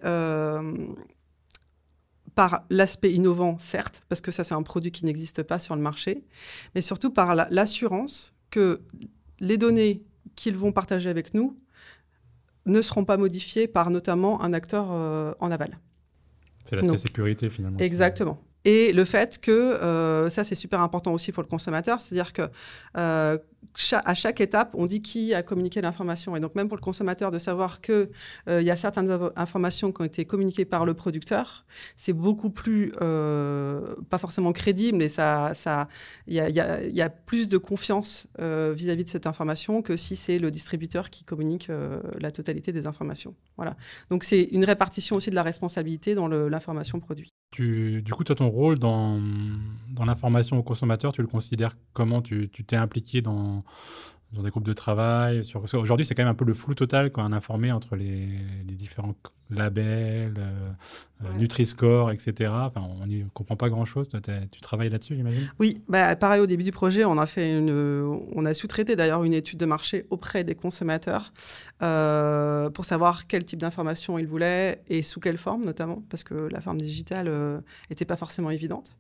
par 2.36 2.64
l'aspect 2.70 3.12
innovant, 3.12 3.58
certes, 3.60 4.04
parce 4.08 4.22
que 4.22 4.32
ça, 4.32 4.44
c'est 4.44 4.54
un 4.54 4.62
produit 4.62 4.92
qui 4.92 5.06
n'existe 5.06 5.44
pas 5.44 5.60
sur 5.60 5.76
le 5.76 5.82
marché, 5.82 6.24
mais 6.76 6.82
surtout 6.82 7.12
par 7.12 7.36
l'assurance 7.36 8.34
que 8.52 8.82
les 9.40 9.58
données 9.58 10.04
qu'ils 10.36 10.56
vont 10.56 10.72
partager 10.72 11.10
avec 11.10 11.34
nous 11.34 11.58
ne 12.68 12.82
seront 12.82 13.06
pas 13.06 13.18
modifiées 13.18 13.68
par 13.68 13.90
notamment 13.90 14.42
un 14.44 14.54
acteur 14.54 14.90
en 15.40 15.52
aval. 15.52 15.80
C'est 16.66 16.76
l'aspect 16.76 16.98
sécurité 16.98 17.50
finalement. 17.50 17.80
Exactement. 17.80 18.40
Et 18.64 18.94
le 18.94 19.06
fait 19.06 19.40
que, 19.40 19.52
euh, 19.52 20.30
ça 20.30 20.44
c'est 20.44 20.56
super 20.56 20.82
important 20.82 21.14
aussi 21.14 21.32
pour 21.32 21.42
le 21.42 21.48
consommateur, 21.48 22.00
c'est-à-dire 22.00 22.32
que 22.32 22.44
euh, 22.98 23.38
à 23.94 24.14
chaque 24.14 24.42
étape, 24.42 24.72
on 24.74 24.86
dit 24.86 25.02
qui 25.02 25.34
a 25.34 25.44
communiqué 25.44 25.82
l'information. 25.82 26.36
Et 26.36 26.40
donc 26.40 26.56
même 26.56 26.68
pour 26.68 26.78
le 26.78 26.82
consommateur 26.82 27.32
de 27.32 27.40
savoir 27.40 27.82
qu'il 27.82 28.10
euh, 28.50 28.62
y 28.62 28.72
a 28.72 28.76
certaines 28.76 29.30
informations 29.36 29.92
qui 29.92 30.02
ont 30.02 30.06
été 30.06 30.26
communiquées 30.26 30.66
par 30.66 30.86
le 30.86 30.94
producteur, 30.94 31.66
c'est 31.96 32.14
beaucoup 32.14 32.50
plus, 32.50 32.92
pas 32.92 34.18
forcément 34.18 34.52
crédible, 34.52 34.98
mais 34.98 35.06
il 35.06 35.10
ça, 35.10 35.54
ça, 35.56 35.88
y, 36.28 36.40
a, 36.40 36.50
y, 36.50 37.02
a, 37.02 37.10
plus 37.10 37.48
de 37.48 37.58
confiance 37.58 38.28
vis-à-vis 38.40 39.04
-vis 39.04 39.04
de 39.06 39.10
cette 39.10 39.28
information 39.28 39.82
que 39.82 39.96
si 39.98 40.16
c'est 40.16 40.40
le 40.40 40.52
distributeur 40.52 41.10
qui 41.10 41.24
communique 41.24 41.70
la 42.20 42.32
totalité 42.32 42.72
des 42.72 42.88
informations. 42.88 43.36
Voilà. 43.58 43.76
Donc 44.10 44.24
c'est 44.24 44.44
une 44.44 44.66
répartition 44.66 45.16
aussi 45.16 45.30
de 45.30 45.36
la 45.36 45.44
responsabilité 45.44 46.16
dans 46.16 46.28
l'information 46.28 47.00
produit. 47.00 47.30
Tu, 47.52 48.02
du 48.02 48.14
coup, 48.14 48.24
toi, 48.24 48.34
ton 48.34 48.50
rôle 48.50 48.80
dans 48.80 49.20
l'information 50.06 50.58
au 50.58 50.64
consommateur, 50.64 51.12
tu 51.12 51.22
le 51.22 51.28
considères 51.28 51.76
comment? 51.92 52.22
Tu 52.22 52.48
t'es 52.50 52.78
impliqué 52.78 53.22
dans, 53.22 53.51
dans 54.32 54.44
des 54.44 54.50
groupes 54.50 54.66
de 54.66 54.74
travail 54.74 55.44
sur... 55.44 55.64
Aujourd'hui, 55.74 56.06
c'est 56.06 56.16
quand 56.16 56.24
même 56.24 56.32
un 56.32 56.36
peu 56.36 56.46
le 56.46 56.54
flou 56.54 56.74
total 56.74 57.12
quand 57.12 57.28
on 57.28 57.34
informé 57.34 57.72
entre 57.72 57.96
les, 57.96 58.28
les 58.68 58.76
différents 58.76 59.16
labels, 59.52 60.36
euh, 60.38 60.72
euh, 61.24 61.38
Nutri-Score, 61.38 62.12
etc. 62.12 62.52
Enfin, 62.52 62.82
on 63.02 63.06
n'y 63.06 63.26
comprend 63.34 63.56
pas 63.56 63.70
grand-chose. 63.70 64.10
Tu 64.10 64.62
travailles 64.62 64.90
là-dessus, 64.90 65.16
j'imagine? 65.16 65.52
Oui, 65.60 65.80
bah, 65.88 66.16
pareil, 66.16 66.42
au 66.42 66.46
début 66.46 66.64
du 66.64 66.72
projet, 66.72 67.06
on 67.06 67.18
a, 67.18 67.28
fait 67.28 67.58
une, 67.58 67.70
on 68.34 68.46
a 68.46 68.54
sous-traité 68.54 68.96
d'ailleurs 68.96 69.24
une 69.24 69.34
étude 69.34 69.60
de 69.60 69.66
marché 69.66 70.06
auprès 70.10 70.44
des 70.44 70.56
consommateurs 70.56 71.34
euh, 71.84 72.70
pour 72.70 72.86
savoir 72.86 73.28
quel 73.28 73.44
type 73.44 73.60
d'information 73.60 74.18
ils 74.18 74.28
voulaient 74.28 74.82
et 74.90 75.04
sous 75.04 75.20
quelle 75.20 75.38
forme, 75.38 75.64
notamment, 75.64 76.04
parce 76.10 76.24
que 76.24 76.34
la 76.34 76.62
forme 76.62 76.80
digitale 76.80 77.32
n'était 77.90 78.06
pas 78.06 78.18
forcément 78.18 78.50
évidente. 78.50 78.98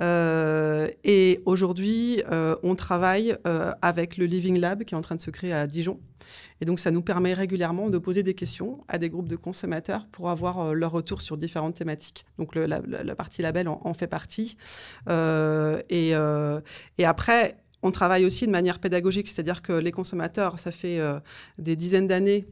et 0.00 1.40
aujourd'hui, 1.46 2.22
on 2.62 2.74
travaille 2.74 3.36
avec 3.80 4.16
le 4.16 4.26
Living 4.26 4.58
Lab 4.58 4.84
qui 4.84 4.94
est 4.94 4.98
en 4.98 5.02
train 5.02 5.16
de 5.16 5.20
se 5.20 5.30
créer 5.30 5.52
à 5.52 5.66
Dijon. 5.66 5.98
Et 6.60 6.64
donc, 6.64 6.80
ça 6.80 6.90
nous 6.90 7.02
permet 7.02 7.34
régulièrement 7.34 7.90
de 7.90 7.98
poser 7.98 8.22
des 8.22 8.34
questions 8.34 8.84
à 8.88 8.98
des 8.98 9.10
groupes 9.10 9.28
de 9.28 9.36
consommateurs 9.36 10.06
pour 10.06 10.30
avoir 10.30 10.60
euh, 10.60 10.72
leur 10.72 10.92
retour 10.92 11.22
sur 11.22 11.36
différentes 11.36 11.74
thématiques. 11.74 12.24
Donc, 12.38 12.54
la, 12.54 12.80
partie 13.14 13.42
label 13.42 13.68
en, 13.68 13.94
fait 13.94 14.06
partie. 14.06 14.56
Euh, 15.08 15.80
euh, 15.92 16.60
et, 16.98 17.04
après, 17.04 17.58
on 17.82 17.90
travaille 17.90 18.24
aussi 18.24 18.46
de 18.46 18.50
manière 18.50 18.78
pédagogique, 18.78 19.28
c'est-à-dire 19.28 19.62
que 19.62 19.72
les 19.72 19.92
consommateurs, 19.92 20.58
ça 20.58 20.72
fait 20.72 21.00
des 21.58 21.76
dizaines 21.76 22.06
d'années 22.06 22.46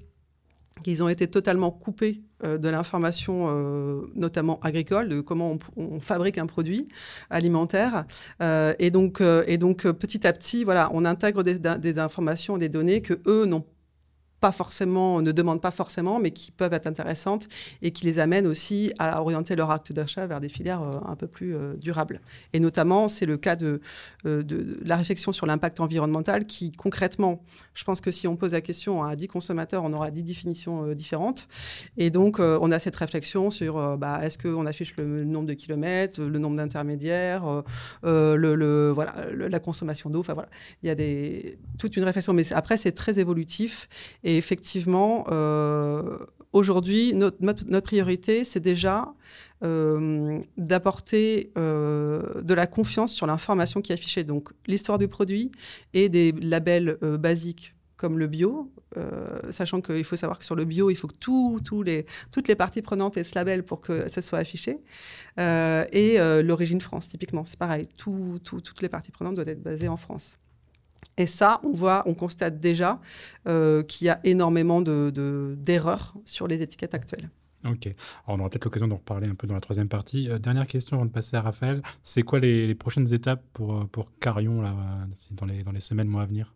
qu'ils 0.82 1.02
ont 1.02 1.08
été 1.08 1.26
totalement 1.26 1.70
coupés 1.70 2.22
de 2.42 2.68
l'information, 2.68 3.54
notamment 4.14 4.58
agricole, 4.60 5.08
de 5.08 5.20
comment 5.20 5.56
on, 5.76 6.00
fabrique 6.00 6.38
un 6.38 6.46
produit 6.46 6.88
alimentaire. 7.30 8.04
et, 8.40 8.90
donc, 8.90 9.22
et 9.46 9.58
donc, 9.58 9.82
petit 9.92 10.26
à 10.26 10.32
petit, 10.32 10.64
voilà, 10.64 10.90
on 10.92 11.04
intègre 11.04 11.42
des, 11.42 11.58
des 11.58 11.98
informations, 11.98 12.58
des 12.58 12.68
données 12.68 13.02
que 13.02 13.20
eux 13.26 13.44
n'ont 13.44 13.64
pas 14.42 14.50
forcément, 14.50 15.22
ne 15.22 15.30
demandent 15.30 15.60
pas 15.60 15.70
forcément, 15.70 16.18
mais 16.18 16.32
qui 16.32 16.50
peuvent 16.50 16.72
être 16.72 16.88
intéressantes 16.88 17.46
et 17.80 17.92
qui 17.92 18.04
les 18.06 18.18
amènent 18.18 18.48
aussi 18.48 18.92
à 18.98 19.22
orienter 19.22 19.54
leur 19.54 19.70
acte 19.70 19.92
d'achat 19.92 20.26
vers 20.26 20.40
des 20.40 20.48
filières 20.48 20.82
euh, 20.82 20.98
un 21.06 21.14
peu 21.14 21.28
plus 21.28 21.54
euh, 21.54 21.74
durables. 21.74 22.20
Et 22.52 22.58
notamment, 22.58 23.06
c'est 23.06 23.24
le 23.24 23.36
cas 23.36 23.54
de, 23.54 23.80
euh, 24.26 24.42
de, 24.42 24.80
la 24.84 24.96
réflexion 24.96 25.30
sur 25.30 25.46
l'impact 25.46 25.78
environnemental 25.78 26.44
qui, 26.44 26.72
concrètement, 26.72 27.44
je 27.72 27.84
pense 27.84 28.00
que 28.00 28.10
si 28.10 28.26
on 28.26 28.34
pose 28.34 28.50
la 28.50 28.60
question 28.60 29.04
à 29.04 29.14
10 29.14 29.28
consommateurs, 29.28 29.84
on 29.84 29.92
aura 29.92 30.10
10 30.10 30.24
définitions 30.24 30.92
différentes. 30.92 31.46
Et 31.96 32.10
donc, 32.10 32.40
on 32.40 32.72
a 32.72 32.78
cette 32.80 32.96
réflexion 32.96 33.52
sur 33.52 33.96
bah, 33.96 34.20
est-ce 34.24 34.38
qu'on 34.38 34.66
affiche 34.66 34.96
le, 34.96 35.22
nombre 35.24 35.46
de 35.46 35.54
kilomètres, 35.54 36.20
le 36.20 36.38
nombre 36.40 36.56
d'intermédiaires, 36.56 37.62
le, 38.02 38.92
voilà, 38.92 39.14
la 39.32 39.60
consommation 39.60 40.10
d'eau. 40.10 40.20
Enfin, 40.20 40.34
voilà. 40.34 40.48
Il 40.82 40.88
y 40.88 40.90
a 40.90 40.94
des, 40.94 41.58
toute 41.78 41.96
une 41.96 42.04
réflexion. 42.04 42.32
Mais 42.32 42.52
après, 42.52 42.76
c'est 42.76 42.92
très 42.92 43.20
évolutif. 43.20 43.88
Et 44.32 44.38
effectivement, 44.38 45.24
euh, 45.30 46.16
aujourd'hui, 46.54 47.14
notre, 47.14 47.80
priorité, 47.80 48.44
c'est 48.44 48.60
déjà 48.60 49.12
euh, 49.62 50.40
d'apporter 50.56 51.52
euh, 51.58 52.40
de 52.40 52.54
la 52.54 52.66
confiance 52.66 53.12
sur 53.12 53.26
l'information 53.26 53.82
qui 53.82 53.92
est 53.92 53.94
affichée. 53.94 54.24
Donc, 54.24 54.48
l'histoire 54.66 54.96
du 54.96 55.06
produit 55.06 55.52
et 55.92 56.08
des 56.08 56.32
labels 56.32 56.96
basiques 57.20 57.74
comme 57.96 58.18
le 58.18 58.26
bio, 58.26 58.72
sachant 59.50 59.80
qu'il 59.80 60.02
faut 60.02 60.16
savoir 60.16 60.38
que 60.38 60.44
sur 60.44 60.56
le 60.56 60.64
bio, 60.64 60.90
il 60.90 60.96
faut 60.96 61.06
que 61.06 61.18
toutes 61.18 62.48
les 62.48 62.56
parties 62.56 62.82
prenantes 62.82 63.16
aient 63.16 63.22
ce 63.22 63.36
label 63.36 63.64
pour 63.64 63.80
que 63.80 64.08
ce 64.08 64.20
soit 64.20 64.38
affiché. 64.40 64.78
et 65.38 66.16
l'origine 66.42 66.80
France, 66.80 67.08
typiquement, 67.08 67.44
c'est 67.44 67.58
pareil. 67.58 67.86
toutes 67.96 68.82
les 68.82 68.88
parties 68.88 69.12
prenantes 69.12 69.34
doivent 69.34 69.50
être 69.50 69.62
basées 69.62 69.88
en 69.88 69.98
France. 69.98 70.38
Et 71.16 71.26
ça, 71.26 71.60
on 71.64 71.72
voit, 71.72 72.02
on 72.06 72.14
constate 72.14 72.60
déjà 72.60 73.00
euh, 73.48 73.82
qu'il 73.82 74.06
y 74.06 74.10
a 74.10 74.20
énormément 74.24 74.80
d'erreurs 74.80 76.14
sur 76.24 76.46
les 76.48 76.62
étiquettes 76.62 76.94
actuelles. 76.94 77.30
Ok. 77.64 77.88
On 78.26 78.40
aura 78.40 78.50
peut-être 78.50 78.64
l'occasion 78.64 78.88
d'en 78.88 78.96
reparler 78.96 79.28
un 79.28 79.34
peu 79.34 79.46
dans 79.46 79.54
la 79.54 79.60
troisième 79.60 79.88
partie. 79.88 80.28
Euh, 80.28 80.38
dernière 80.38 80.66
question 80.66 80.96
avant 80.96 81.06
de 81.06 81.12
passer 81.12 81.36
à 81.36 81.42
Raphaël. 81.42 81.82
C'est 82.02 82.22
quoi 82.22 82.38
les, 82.38 82.74
prochaines 82.74 83.12
étapes 83.12 83.44
pour, 83.52 83.88
pour 83.88 84.18
Carion 84.18 84.62
dans, 85.32 85.46
les, 85.46 85.62
dans 85.62 85.72
les 85.72 85.80
semaines, 85.80 86.08
mois 86.08 86.22
à 86.22 86.26
venir? 86.26 86.52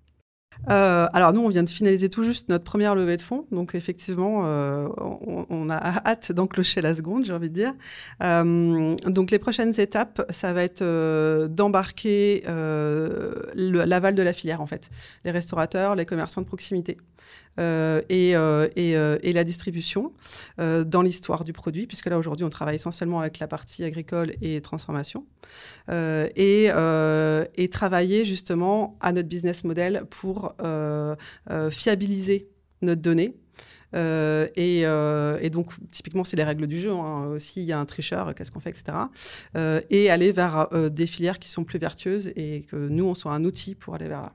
Euh, 0.68 1.06
alors 1.12 1.32
nous, 1.32 1.40
on 1.40 1.48
vient 1.48 1.62
de 1.62 1.68
finaliser 1.68 2.08
tout 2.08 2.22
juste 2.22 2.48
notre 2.48 2.64
première 2.64 2.94
levée 2.94 3.16
de 3.16 3.22
fonds, 3.22 3.46
donc 3.52 3.75
effectivement, 3.75 4.42
euh, 4.44 4.88
on, 4.96 5.70
a 5.70 5.76
hâte 6.06 6.32
d'enclencher 6.32 6.80
la 6.80 6.94
seconde, 6.94 7.25
j'ai 7.25 7.32
envie 7.32 7.50
de 7.50 7.54
dire. 7.54 7.72
Euh, 8.22 8.96
donc 9.06 9.30
les 9.30 9.38
prochaines 9.38 9.78
étapes, 9.80 10.22
ça 10.30 10.52
va 10.52 10.62
être 10.62 11.46
d'embarquer 11.46 12.42
l'aval 12.46 14.14
de 14.14 14.22
la 14.22 14.32
filière 14.32 14.60
en 14.60 14.66
fait, 14.66 14.90
les 15.25 15.30
restaurateurs, 15.30 15.94
les 15.94 16.06
commerçants 16.06 16.42
de 16.42 16.46
proximité. 16.46 16.96
Euh, 17.58 18.02
et, 18.08 18.36
euh, 18.36 18.68
euh, 18.76 19.18
et, 19.22 19.32
la 19.32 19.44
distribution 19.44 20.12
dans 20.58 21.02
l'histoire 21.02 21.44
du 21.44 21.52
produit, 21.52 21.86
puisque 21.86 22.06
là 22.06 22.18
aujourd'hui 22.18 22.44
on 22.44 22.50
travaille 22.50 22.76
essentiellement 22.76 23.20
avec 23.20 23.38
la 23.38 23.48
partie 23.48 23.84
agricole 23.84 24.32
et 24.40 24.60
transformation, 24.60 25.26
et, 25.88 26.70
travailler 27.70 28.25
justement 28.25 28.96
à 29.00 29.12
notre 29.12 29.28
business 29.28 29.64
model 29.64 30.04
pour 30.10 30.54
fiabiliser 31.70 32.48
notre 32.82 33.02
donnée. 33.02 33.34
et, 33.94 34.80
et, 34.80 35.50
donc, 35.50 35.72
typiquement, 35.90 36.25
c'est 36.25 36.36
les 36.36 36.44
règles 36.44 36.66
du 36.66 36.78
jeu. 36.80 36.92
Hein. 36.92 37.36
S'il 37.38 37.64
y 37.64 37.72
a 37.72 37.78
un 37.78 37.84
tricheur, 37.84 38.34
qu'est-ce 38.34 38.50
qu'on 38.50 38.60
fait, 38.60 38.70
etc. 38.70 38.96
et 39.90 40.10
aller 40.10 40.32
vers 40.32 40.68
des 40.90 41.06
filières 41.06 41.38
qui 41.38 41.50
sont 41.50 41.64
plus 41.64 41.78
vertueuses 41.78 42.32
et 42.36 42.62
que 42.62 42.76
nous, 42.76 43.04
on 43.04 43.14
soit 43.14 43.32
un 43.32 43.44
outil 43.44 43.75
pour 43.75 43.94
aller 43.94 44.08
vers 44.08 44.22
là. 44.22 44.32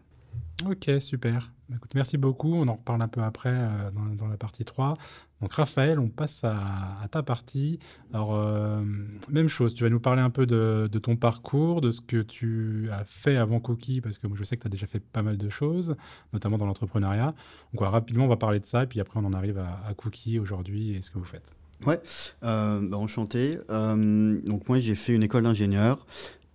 Ok, 0.69 0.89
super. 0.99 1.51
Bah, 1.71 1.77
merci 1.95 2.17
beaucoup. 2.17 2.53
On 2.53 2.67
en 2.67 2.73
reparle 2.73 3.01
un 3.01 3.07
peu 3.07 3.21
après 3.21 3.53
euh, 3.53 3.89
dans, 4.17 4.27
la 4.27 4.37
partie 4.37 4.65
3. 4.65 4.93
Donc 5.41 5.53
Raphaël, 5.53 5.99
on 5.99 6.09
passe 6.09 6.43
à, 6.43 7.07
ta 7.09 7.23
partie. 7.23 7.79
Alors, 8.13 8.35
euh, 8.35 8.83
même 9.29 9.47
chose, 9.47 9.73
tu 9.73 9.83
vas 9.83 9.89
nous 9.89 9.99
parler 9.99 10.21
un 10.21 10.29
peu 10.29 10.45
de, 10.45 10.87
ton 11.01 11.15
parcours, 11.15 11.81
de 11.81 11.91
ce 11.91 12.01
que 12.01 12.21
tu 12.21 12.89
as 12.91 13.05
fait 13.05 13.37
avant 13.37 13.59
Cookie, 13.59 14.01
parce 14.01 14.17
que 14.17 14.27
je 14.33 14.43
sais 14.43 14.57
que 14.57 14.63
tu 14.63 14.67
as 14.67 14.69
déjà 14.69 14.85
fait 14.85 14.99
pas 14.99 15.23
mal 15.23 15.37
de 15.37 15.49
choses, 15.49 15.95
notamment 16.33 16.57
dans 16.57 16.65
l'entrepreneuriat. 16.65 17.33
Donc 17.73 17.89
rapidement, 17.89 18.25
on 18.25 18.29
va 18.29 18.37
parler 18.37 18.59
de 18.59 18.65
ça, 18.65 18.83
et 18.83 18.87
puis 18.87 18.99
après, 18.99 19.19
on 19.19 19.25
en 19.25 19.33
arrive 19.33 19.57
à, 19.57 19.93
Cookie 19.95 20.39
aujourd'hui 20.39 20.95
et 20.95 21.01
ce 21.01 21.09
que 21.09 21.17
vous 21.17 21.25
faites. 21.25 21.55
Ouais, 21.87 21.99
euh, 22.43 22.79
bah, 22.87 22.97
enchanté. 22.97 23.57
donc 23.69 24.67
moi, 24.67 24.79
j'ai 24.79 24.95
fait 24.95 25.13
une 25.13 25.23
école 25.23 25.43
d'ingénieur. 25.43 26.05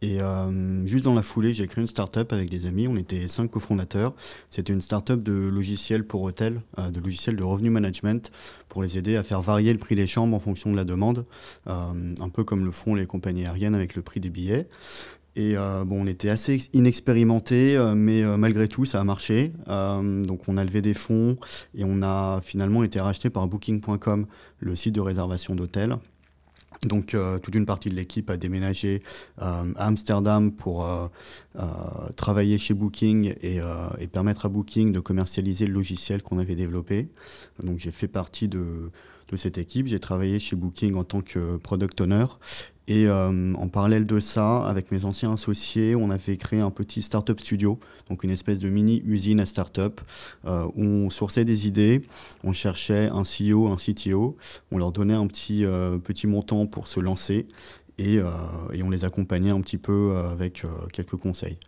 Et 0.03 0.21
euh, 0.21 0.87
juste 0.87 1.05
dans 1.05 1.15
la 1.15 1.23
foulée, 1.23 1.55
j'ai 1.55 1.67
créé 1.67 1.81
une 1.81 1.89
start-up 1.89 2.33
avec 2.33 2.51
des 2.51 2.67
amis. 2.67 2.87
On 2.87 2.97
était 2.97 3.29
cinq 3.29 3.51
cofondateurs. 3.51 4.15
C'était 4.51 4.73
une 4.73 4.83
start-up 4.83 5.23
de 5.23 5.33
logiciels 5.33 6.07
pour 6.07 6.23
hôtels, 6.23 6.61
euh, 6.79 6.91
de 6.91 7.01
logiciels 7.01 7.37
de 7.37 7.43
revenu 7.43 7.71
management 7.71 8.31
pour 8.69 8.83
les 8.83 8.99
aider 8.99 9.17
à 9.17 9.23
faire 9.23 9.41
varier 9.41 9.73
le 9.73 9.79
prix 9.79 9.95
des 9.95 10.07
chambres 10.07 10.37
en 10.37 10.41
fonction 10.41 10.71
de 10.71 10.77
la 10.77 10.85
demande, 10.85 11.25
euh, 11.67 12.15
un 12.21 12.29
peu 12.29 12.45
comme 12.45 12.65
le 12.65 12.73
font 12.73 12.95
les 12.95 13.07
compagnies 13.07 13.47
aériennes 13.47 13.75
avec 13.75 13.97
le 13.97 14.03
prix 14.03 14.21
des 14.21 14.31
billets. 14.31 14.69
Et 15.39 15.55
bon, 15.55 16.01
on 16.01 16.07
était 16.07 16.31
assez 16.31 16.63
inexpérimentés, 16.73 17.79
mais 17.95 18.23
malgré 18.39 18.69
tout, 18.69 18.87
ça 18.87 19.03
a 19.03 19.05
marché. 19.05 19.53
donc, 19.67 20.49
on 20.49 20.57
a 20.57 20.65
levé 20.65 20.81
des 20.81 20.95
fonds 20.95 21.37
et 21.75 21.85
on 21.85 22.01
a 22.03 22.41
finalement 22.43 22.83
été 22.83 23.01
racheté 23.01 23.29
par 23.29 23.47
Booking.com, 23.47 24.27
le 24.61 24.77
site 24.77 24.95
de 24.95 25.01
réservation 25.03 25.55
d'hôtels. 25.55 25.99
Donc 26.83 27.15
euh, 27.15 27.39
toute 27.39 27.55
une 27.55 27.67
partie 27.67 27.89
de 27.89 27.95
l'équipe 27.95 28.29
a 28.31 28.37
déménagé 28.37 29.03
euh, 29.41 29.73
à 29.77 29.87
Amsterdam 29.87 30.53
pour 30.53 30.87
euh, 30.87 31.09
travailler 32.17 32.59
chez 32.59 32.75
Booking 32.75 33.35
et, 33.43 33.61
permettre 34.13 34.47
à 34.47 34.49
Booking 34.49 34.93
de 34.93 35.01
commercialiser 35.01 35.67
le 35.67 35.73
logiciel 35.73 36.23
qu'on 36.23 36.39
avait 36.39 36.55
développé. 36.55 37.09
Donc 37.63 37.79
j'ai 37.79 37.93
fait 37.93 38.09
partie 38.09 38.49
de, 38.49 38.91
de 39.31 39.37
cette 39.37 39.59
équipe. 39.59 39.87
J'ai 39.87 40.01
travaillé 40.01 40.39
chez 40.39 40.57
Booking 40.57 40.95
en 40.95 41.05
tant 41.05 41.23
que 41.23 41.57
product 41.57 42.01
owner 42.01 42.25
Et 42.89 43.07
euh, 43.07 43.55
en 43.55 43.69
parallèle 43.69 44.07
de 44.07 44.21
ça, 44.21 44.65
avec 44.67 44.93
mes 44.93 45.05
anciens 45.05 45.33
associés, 45.33 45.97
on 45.97 46.11
avait 46.11 46.37
créé 46.37 46.61
un 46.61 46.71
petit 46.71 47.03
startup 47.03 47.41
studio, 47.41 47.81
donc 48.09 48.23
une 48.23 48.31
espèce 48.31 48.61
de 48.61 48.69
mini 48.69 49.03
usine 49.05 49.41
à 49.41 49.47
startup, 49.47 50.01
euh, 50.45 50.65
où 50.77 50.85
on 50.85 51.11
sourçait 51.11 51.45
des 51.45 51.67
idées, 51.67 52.03
on 52.45 52.53
cherchait 52.53 53.09
un 53.09 53.23
CEO, 53.23 53.67
un 53.69 53.77
CTO, 53.77 54.37
on 54.71 54.79
leur 54.79 54.93
donnait 54.93 55.15
un 55.15 55.27
petit, 55.27 55.65
euh, 55.65 55.99
petit 55.99 56.29
montant 56.29 56.67
pour 56.67 56.87
se 56.87 57.01
lancer. 57.01 57.49
Et, 57.99 58.17
et, 58.75 58.83
on 58.83 58.91
les 58.91 59.07
accompagnait 59.07 59.49
un 59.49 59.61
petit 59.63 59.79
peu 59.79 60.15
avec 60.31 60.67
quelques 60.93 61.17
conseils. 61.17 61.59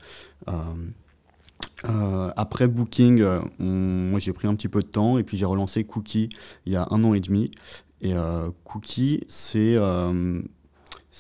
après 2.36 2.68
Booking, 2.68 3.24
moi 3.58 4.20
j'ai 4.20 4.34
pris 4.34 4.46
un 4.46 4.54
petit 4.54 4.68
peu 4.68 4.82
de 4.82 4.88
temps 4.88 5.16
et 5.16 5.22
puis 5.22 5.38
j'ai 5.38 5.46
relancé 5.46 5.84
Cookie 5.84 6.28
il 6.66 6.74
y 6.74 6.76
a 6.76 6.86
un 6.90 7.02
an 7.02 7.14
et 7.14 7.20
demi. 7.20 7.50
Et 8.02 8.12
Cookie, 8.64 9.24
c'est 9.28 9.78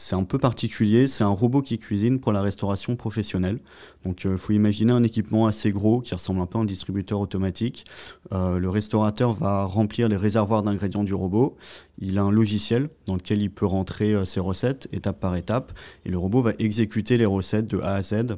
c'est 0.00 0.14
un 0.14 0.22
peu 0.22 0.38
particulier, 0.38 1.08
c'est 1.08 1.24
un 1.24 1.28
robot 1.28 1.60
qui 1.60 1.76
cuisine 1.76 2.20
pour 2.20 2.30
la 2.30 2.40
restauration 2.40 2.94
professionnelle. 2.94 3.58
Donc 4.04 4.22
il 4.22 4.30
euh, 4.30 4.36
faut 4.36 4.52
imaginer 4.52 4.92
un 4.92 5.02
équipement 5.02 5.46
assez 5.46 5.72
gros 5.72 6.00
qui 6.00 6.14
ressemble 6.14 6.40
un 6.40 6.46
peu 6.46 6.56
à 6.56 6.60
un 6.60 6.64
distributeur 6.64 7.18
automatique. 7.18 7.84
Euh, 8.32 8.58
le 8.58 8.70
restaurateur 8.70 9.34
va 9.34 9.64
remplir 9.64 10.08
les 10.08 10.16
réservoirs 10.16 10.62
d'ingrédients 10.62 11.02
du 11.02 11.14
robot. 11.14 11.56
Il 11.98 12.16
a 12.16 12.22
un 12.22 12.30
logiciel 12.30 12.90
dans 13.06 13.16
lequel 13.16 13.42
il 13.42 13.50
peut 13.50 13.66
rentrer 13.66 14.14
euh, 14.14 14.24
ses 14.24 14.38
recettes 14.38 14.88
étape 14.92 15.18
par 15.18 15.34
étape 15.34 15.72
et 16.06 16.10
le 16.10 16.16
robot 16.16 16.42
va 16.42 16.52
exécuter 16.60 17.18
les 17.18 17.26
recettes 17.26 17.66
de 17.66 17.80
A 17.80 17.94
à 17.94 18.02
Z. 18.02 18.36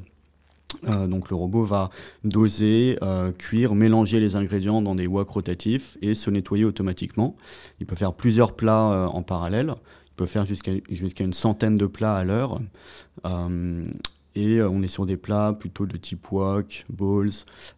donc 1.09 1.29
le 1.31 1.37
robot 1.37 1.65
va 1.65 1.91
doser, 2.25 2.97
cuire, 3.39 3.75
mélanger 3.75 4.21
les 4.21 4.37
ingrédients 4.37 4.81
dans 4.81 4.95
des 4.95 5.09
wok 5.09 5.29
rotatifs 5.29 5.99
et 6.01 6.15
se 6.15 6.31
nettoyer 6.31 6.65
automatiquement. 6.65 7.37
Il 7.81 7.87
peut 7.87 7.97
faire 7.97 8.15
plusieurs 8.15 8.55
plats 8.55 9.11
en 9.13 9.23
parallèle 9.23 9.75
peut 10.17 10.27
faire 10.27 10.47
jusqu'à 10.47 10.73
jusqu'à 10.91 11.25
une 11.25 11.33
centaine 11.33 11.77
de 11.77 11.87
plats 11.87 12.17
à 12.17 12.25
l'heure. 12.25 12.61
Euh, 13.25 13.87
et 14.35 14.59
euh, 14.59 14.69
on 14.69 14.83
est 14.83 14.89
sur 14.89 15.07
des 15.07 15.17
plats 15.17 15.57
plutôt 15.59 15.87
de 15.87 15.97
type 15.97 16.31
wok, 16.31 16.85
bowls, 16.89 17.31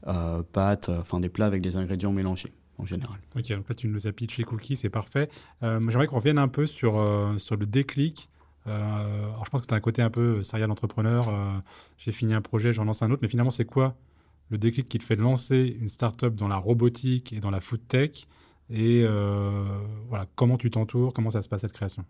euh, 0.06 0.42
pâtes, 0.42 0.88
enfin 0.88 1.20
des 1.20 1.28
plats 1.28 1.46
avec 1.46 1.62
des 1.62 1.76
ingrédients 1.76 2.12
mélangés 2.12 2.52
en 2.78 2.86
général. 2.86 3.18
Ok, 3.36 3.48
donc 3.48 3.68
là 3.68 3.74
tu 3.74 3.88
nous 3.88 4.06
as 4.06 4.12
pitché 4.12 4.44
Cookie, 4.44 4.76
c'est 4.76 4.90
parfait. 4.90 5.28
J'aimerais 5.62 6.06
qu'on 6.06 6.16
revienne 6.16 6.38
un 6.38 6.48
peu 6.48 6.66
sur, 6.66 7.02
sur 7.38 7.56
le 7.56 7.66
déclic. 7.66 8.28
alors 8.66 9.44
je 9.44 9.50
pense 9.50 9.62
que 9.62 9.66
tu 9.66 9.74
as 9.74 9.76
un 9.76 9.80
côté 9.80 10.02
un 10.02 10.10
peu 10.10 10.42
serial 10.42 10.70
entrepreneur. 10.70 11.24
J'ai 11.96 12.12
fini 12.12 12.34
un 12.34 12.42
projet, 12.42 12.72
j'en 12.72 12.84
lance 12.84 13.02
un 13.02 13.10
autre, 13.10 13.20
mais 13.22 13.28
finalement 13.28 13.50
c'est 13.50 13.64
quoi 13.64 13.96
le 14.52 14.58
déclic 14.58 14.88
qui 14.88 14.98
te 14.98 15.04
fait 15.04 15.16
lancer 15.16 15.76
une 15.80 15.88
startup 15.88 16.34
dans 16.34 16.46
la 16.46 16.58
robotique 16.58 17.32
et 17.32 17.40
dans 17.40 17.50
la 17.50 17.60
food 17.60 17.80
tech? 17.88 18.26
Et 18.72 19.04
euh, 19.04 19.64
voilà, 20.08 20.26
comment 20.34 20.56
tu 20.56 20.70
t'entoures, 20.70 21.12
comment 21.12 21.30
ça 21.30 21.42
se 21.42 21.48
passe 21.48 21.60
cette 21.60 21.72
création? 21.72 22.04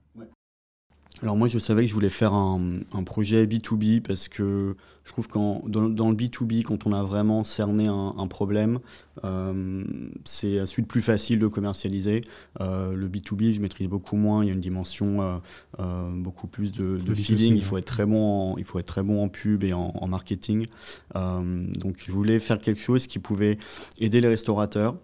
Alors 1.23 1.37
moi 1.37 1.47
je 1.47 1.59
savais 1.59 1.83
que 1.83 1.89
je 1.89 1.95
voulais 1.95 2.09
faire 2.09 2.33
un, 2.33 2.81
projet 3.05 3.47
B2B 3.47 4.01
parce 4.01 4.29
que 4.29 4.75
je 5.05 5.13
trouve 5.13 5.29
que 5.29 5.69
dans, 5.69 6.11
le 6.11 6.17
B2B, 6.17 6.63
quand 6.63 6.87
on 6.87 6.93
a 6.93 7.03
vraiment 7.03 7.45
cerné 7.45 7.87
un, 7.87 8.27
problème, 8.29 8.81
euh, 9.23 9.85
c'est 10.25 10.59
à 10.59 10.67
suite 10.67 10.89
plus 10.89 11.03
facile 11.03 11.39
de 11.39 11.47
commercialiser. 11.47 12.23
Euh, 12.61 12.95
le 12.95 13.09
B2B, 13.09 13.53
je 13.53 13.61
maîtrise 13.61 13.89
beaucoup 13.89 14.17
moins, 14.17 14.43
il 14.43 14.49
y 14.49 14.51
a 14.51 14.55
une 14.55 14.61
dimension 14.61 15.41
beaucoup 15.79 16.47
plus 16.47 16.73
de, 16.73 16.99
feeling, 17.15 17.57
il 17.57 17.63
faut, 17.63 17.77
être 17.77 17.85
très 17.85 18.07
bon 18.07 18.55
en, 18.55 18.59
il 18.59 18.65
faut 18.65 18.79
être 18.79 18.87
très 18.87 19.03
bon 19.03 19.23
en 19.23 19.29
pub 19.29 19.65
et 19.65 19.75
en 19.75 20.07
marketing. 20.09 20.67
donc 21.15 21.97
je 21.99 22.11
voulais 22.11 22.41
faire 22.41 22.59
quelque 22.59 22.81
chose 22.81 23.07
qui 23.07 23.19
pouvait 23.19 23.59
aider 24.01 24.21
les 24.21 24.29
restaurateurs 24.29 24.97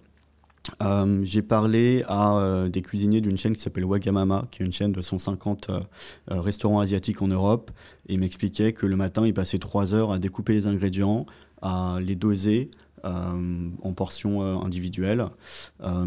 euh, 0.82 1.20
j'ai 1.24 1.42
parlé 1.42 2.02
à 2.08 2.36
euh, 2.38 2.68
des 2.68 2.82
cuisiniers 2.82 3.20
d'une 3.20 3.36
chaîne 3.36 3.54
qui 3.54 3.60
s'appelle 3.60 3.84
Wagamama, 3.84 4.46
qui 4.50 4.62
est 4.62 4.66
une 4.66 4.72
chaîne 4.72 4.92
de 4.92 5.00
150 5.00 5.70
euh, 5.70 5.80
restaurants 6.28 6.80
asiatiques 6.80 7.22
en 7.22 7.28
Europe, 7.28 7.70
et 8.08 8.14
ils 8.14 8.18
m'expliquaient 8.18 8.72
que 8.72 8.86
le 8.86 8.96
matin, 8.96 9.26
ils 9.26 9.34
passaient 9.34 9.58
3 9.58 9.94
heures 9.94 10.12
à 10.12 10.18
découper 10.18 10.54
les 10.54 10.66
ingrédients, 10.66 11.26
à 11.62 11.98
les 12.00 12.14
doser 12.14 12.70
en 13.04 13.92
portions 13.92 14.42
individuelles. 14.64 15.24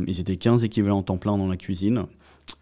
ils 0.07 0.19
étaient 0.19 0.35
15 0.35 0.63
équivalents 0.65 1.01
temps 1.01 1.17
plein 1.17 1.37
dans 1.37 1.47
la 1.47 1.55
cuisine. 1.55 2.05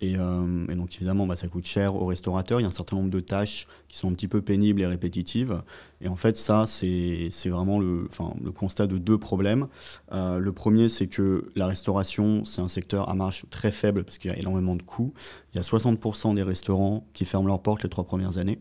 Euh, 0.03 0.65
et, 0.69 0.75
donc 0.75 0.95
évidemment, 0.95 1.27
bah, 1.27 1.35
ça 1.35 1.47
coûte 1.47 1.65
cher 1.65 1.95
aux 1.95 2.05
restaurateurs. 2.05 2.59
Il 2.59 2.63
y 2.63 2.65
a 2.65 2.67
un 2.67 2.71
certain 2.71 2.95
nombre 2.95 3.09
de 3.09 3.19
tâches 3.19 3.65
qui 3.87 3.97
sont 3.97 4.09
un 4.09 4.13
petit 4.13 4.27
peu 4.27 4.41
pénibles 4.41 4.81
et 4.81 4.85
répétitives. 4.85 5.61
Et 6.01 6.07
en 6.07 6.15
fait, 6.15 6.37
ça, 6.37 6.65
c'est 6.65 7.29
vraiment 7.45 7.79
le, 7.79 8.07
le 8.43 8.51
constat 8.51 8.87
de 8.87 8.97
deux 8.97 9.17
problèmes. 9.17 9.67
Euh, 10.11 10.39
le 10.39 10.51
premier, 10.51 10.89
c'est 10.89 11.07
que 11.07 11.49
la 11.55 11.67
restauration, 11.67 12.45
c'est 12.45 12.61
un 12.61 12.67
secteur 12.67 13.09
à 13.09 13.15
marge 13.15 13.45
très 13.49 13.71
faible 13.71 14.03
parce 14.03 14.17
qu'il 14.17 14.31
y 14.31 14.33
a 14.33 14.37
énormément 14.37 14.75
de 14.75 14.83
coûts. 14.83 15.13
Il 15.53 15.57
y 15.57 15.59
a 15.59 15.63
60% 15.63 16.35
des 16.35 16.43
restaurants 16.43 17.07
qui 17.13 17.25
ferment 17.25 17.47
leurs 17.47 17.61
portes 17.61 17.83
les 17.83 17.89
trois 17.89 18.05
premières 18.05 18.37
années. 18.37 18.59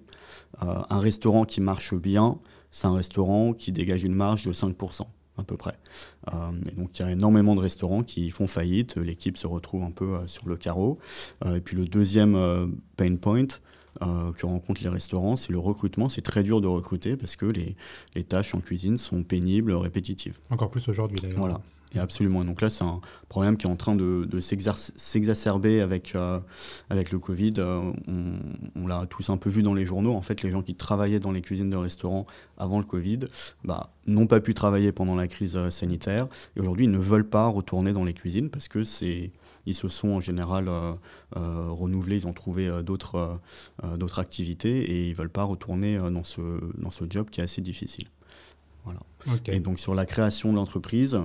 Euh, 0.62 0.81
un 0.88 1.01
restaurant 1.01 1.45
qui 1.45 1.61
marche 1.61 1.95
bien, 1.95 2.38
c'est 2.71 2.87
un 2.87 2.95
restaurant 2.95 3.53
qui 3.53 3.73
dégage 3.73 4.05
une 4.05 4.14
marge 4.14 4.45
de 4.45 4.53
5% 4.53 5.03
à 5.38 5.44
peu 5.44 5.57
près. 5.57 5.79
Euh, 6.33 6.51
et 6.70 6.74
donc 6.74 6.98
il 6.98 7.03
y 7.03 7.05
a 7.05 7.11
énormément 7.11 7.55
de 7.55 7.61
restaurants 7.61 8.03
qui 8.03 8.31
font 8.31 8.46
faillite, 8.46 8.96
l'équipe 8.96 9.38
se 9.38 9.46
retrouve 9.46 9.83
un 9.83 9.90
peu 9.90 10.14
euh, 10.16 10.27
sur 10.27 10.48
le 10.48 10.57
carreau. 10.57 10.98
Euh, 11.44 11.57
et 11.57 11.61
puis 11.61 11.77
le 11.77 11.87
deuxième 11.87 12.37
pain 12.96 13.16
point 13.16 13.46
que 14.01 14.46
rencontrent 14.46 14.83
les 14.83 14.88
restaurants, 14.88 15.37
c'est 15.37 15.51
le 15.51 15.59
recrutement. 15.59 16.09
C'est 16.09 16.22
très 16.22 16.44
dur 16.44 16.61
de 16.61 16.68
recruter 16.68 17.16
parce 17.16 17.35
que 17.35 17.46
les, 17.46 17.74
les, 18.14 18.22
tâches 18.22 18.55
en 18.55 18.61
cuisine 18.61 18.96
sont 18.96 19.24
pénibles, 19.24 19.72
répétitives. 19.72 20.38
Encore 20.51 20.70
plus 20.70 20.87
aujourd'hui 20.88 21.18
d'ailleurs. 21.20 21.38
Voilà. 21.38 21.61
Et 21.94 21.98
absolument. 21.98 22.44
Donc 22.44 22.61
là, 22.61 22.68
c'est 22.68 22.85
un 22.85 23.01
problème 23.29 23.57
qui 23.57 23.66
est 23.66 23.70
en 23.70 23.77
train 23.77 23.94
de, 23.94 24.27
de 24.29 24.40
s'exacerber 24.40 25.81
avec, 25.81 26.14
euh, 26.14 26.38
avec 26.90 27.11
le 27.12 27.18
Covid. 27.18 27.55
Euh, 27.59 27.92
on, 28.77 28.87
l'a 28.87 29.07
tous 29.09 29.31
un 29.31 29.38
peu 29.38 29.48
vu 29.48 29.62
dans 29.62 29.72
les 29.72 29.87
journaux. 29.87 30.14
En 30.14 30.20
fait, 30.20 30.42
les 30.42 30.51
gens 30.51 30.62
qui 30.62 30.74
travaillaient 30.74 31.20
dans 31.20 31.33
les 31.33 31.40
cuisines 31.40 31.70
de 31.70 31.77
restaurants 31.77 32.27
avant 32.59 32.79
le 32.79 32.85
Covid 32.85 33.20
bah, 33.64 33.90
n'ont 34.07 34.27
pas 34.27 34.40
pu 34.40 34.53
travailler 34.53 34.92
pendant 34.92 35.14
la 35.14 35.29
crise 35.29 35.57
euh, 35.57 35.70
sanitaire. 35.70 36.29
Et 36.57 36.61
aujourd'hui, 36.61 36.85
ils 36.85 36.90
ne 36.90 36.98
veulent 36.98 37.29
pas 37.29 37.46
retourner 37.46 37.94
dans 37.94 38.05
les 38.05 38.14
cuisines 38.14 38.51
parce 38.51 38.68
que 38.68 38.83
c'est 38.83 39.33
ils 39.64 39.74
se 39.74 39.88
sont 39.88 40.09
en 40.09 40.20
général 40.22 40.70
renouvelés, 41.35 42.16
ils 42.16 42.27
ont 42.27 42.33
trouvé 42.33 42.70
d'autres 42.83 43.38
d'autres 43.98 44.18
activités 44.18 44.79
et 44.79 45.05
ils 45.09 45.11
ne 45.11 45.14
veulent 45.14 45.29
pas 45.29 45.44
retourner 45.44 45.98
dans, 45.98 46.24
ce, 46.24 46.40
dans 46.79 46.90
ce 46.90 47.05
job 47.11 47.29
qui 47.29 47.42
est 47.42 47.44
assez 47.44 47.61
difficile. 47.61 48.07
Voilà. 48.85 49.01
Et 49.48 49.61
donc 49.61 49.79
sur 49.79 49.94
la 49.94 50.07
création 50.07 50.53
de 50.53 50.57
l'entreprise, 50.57 51.20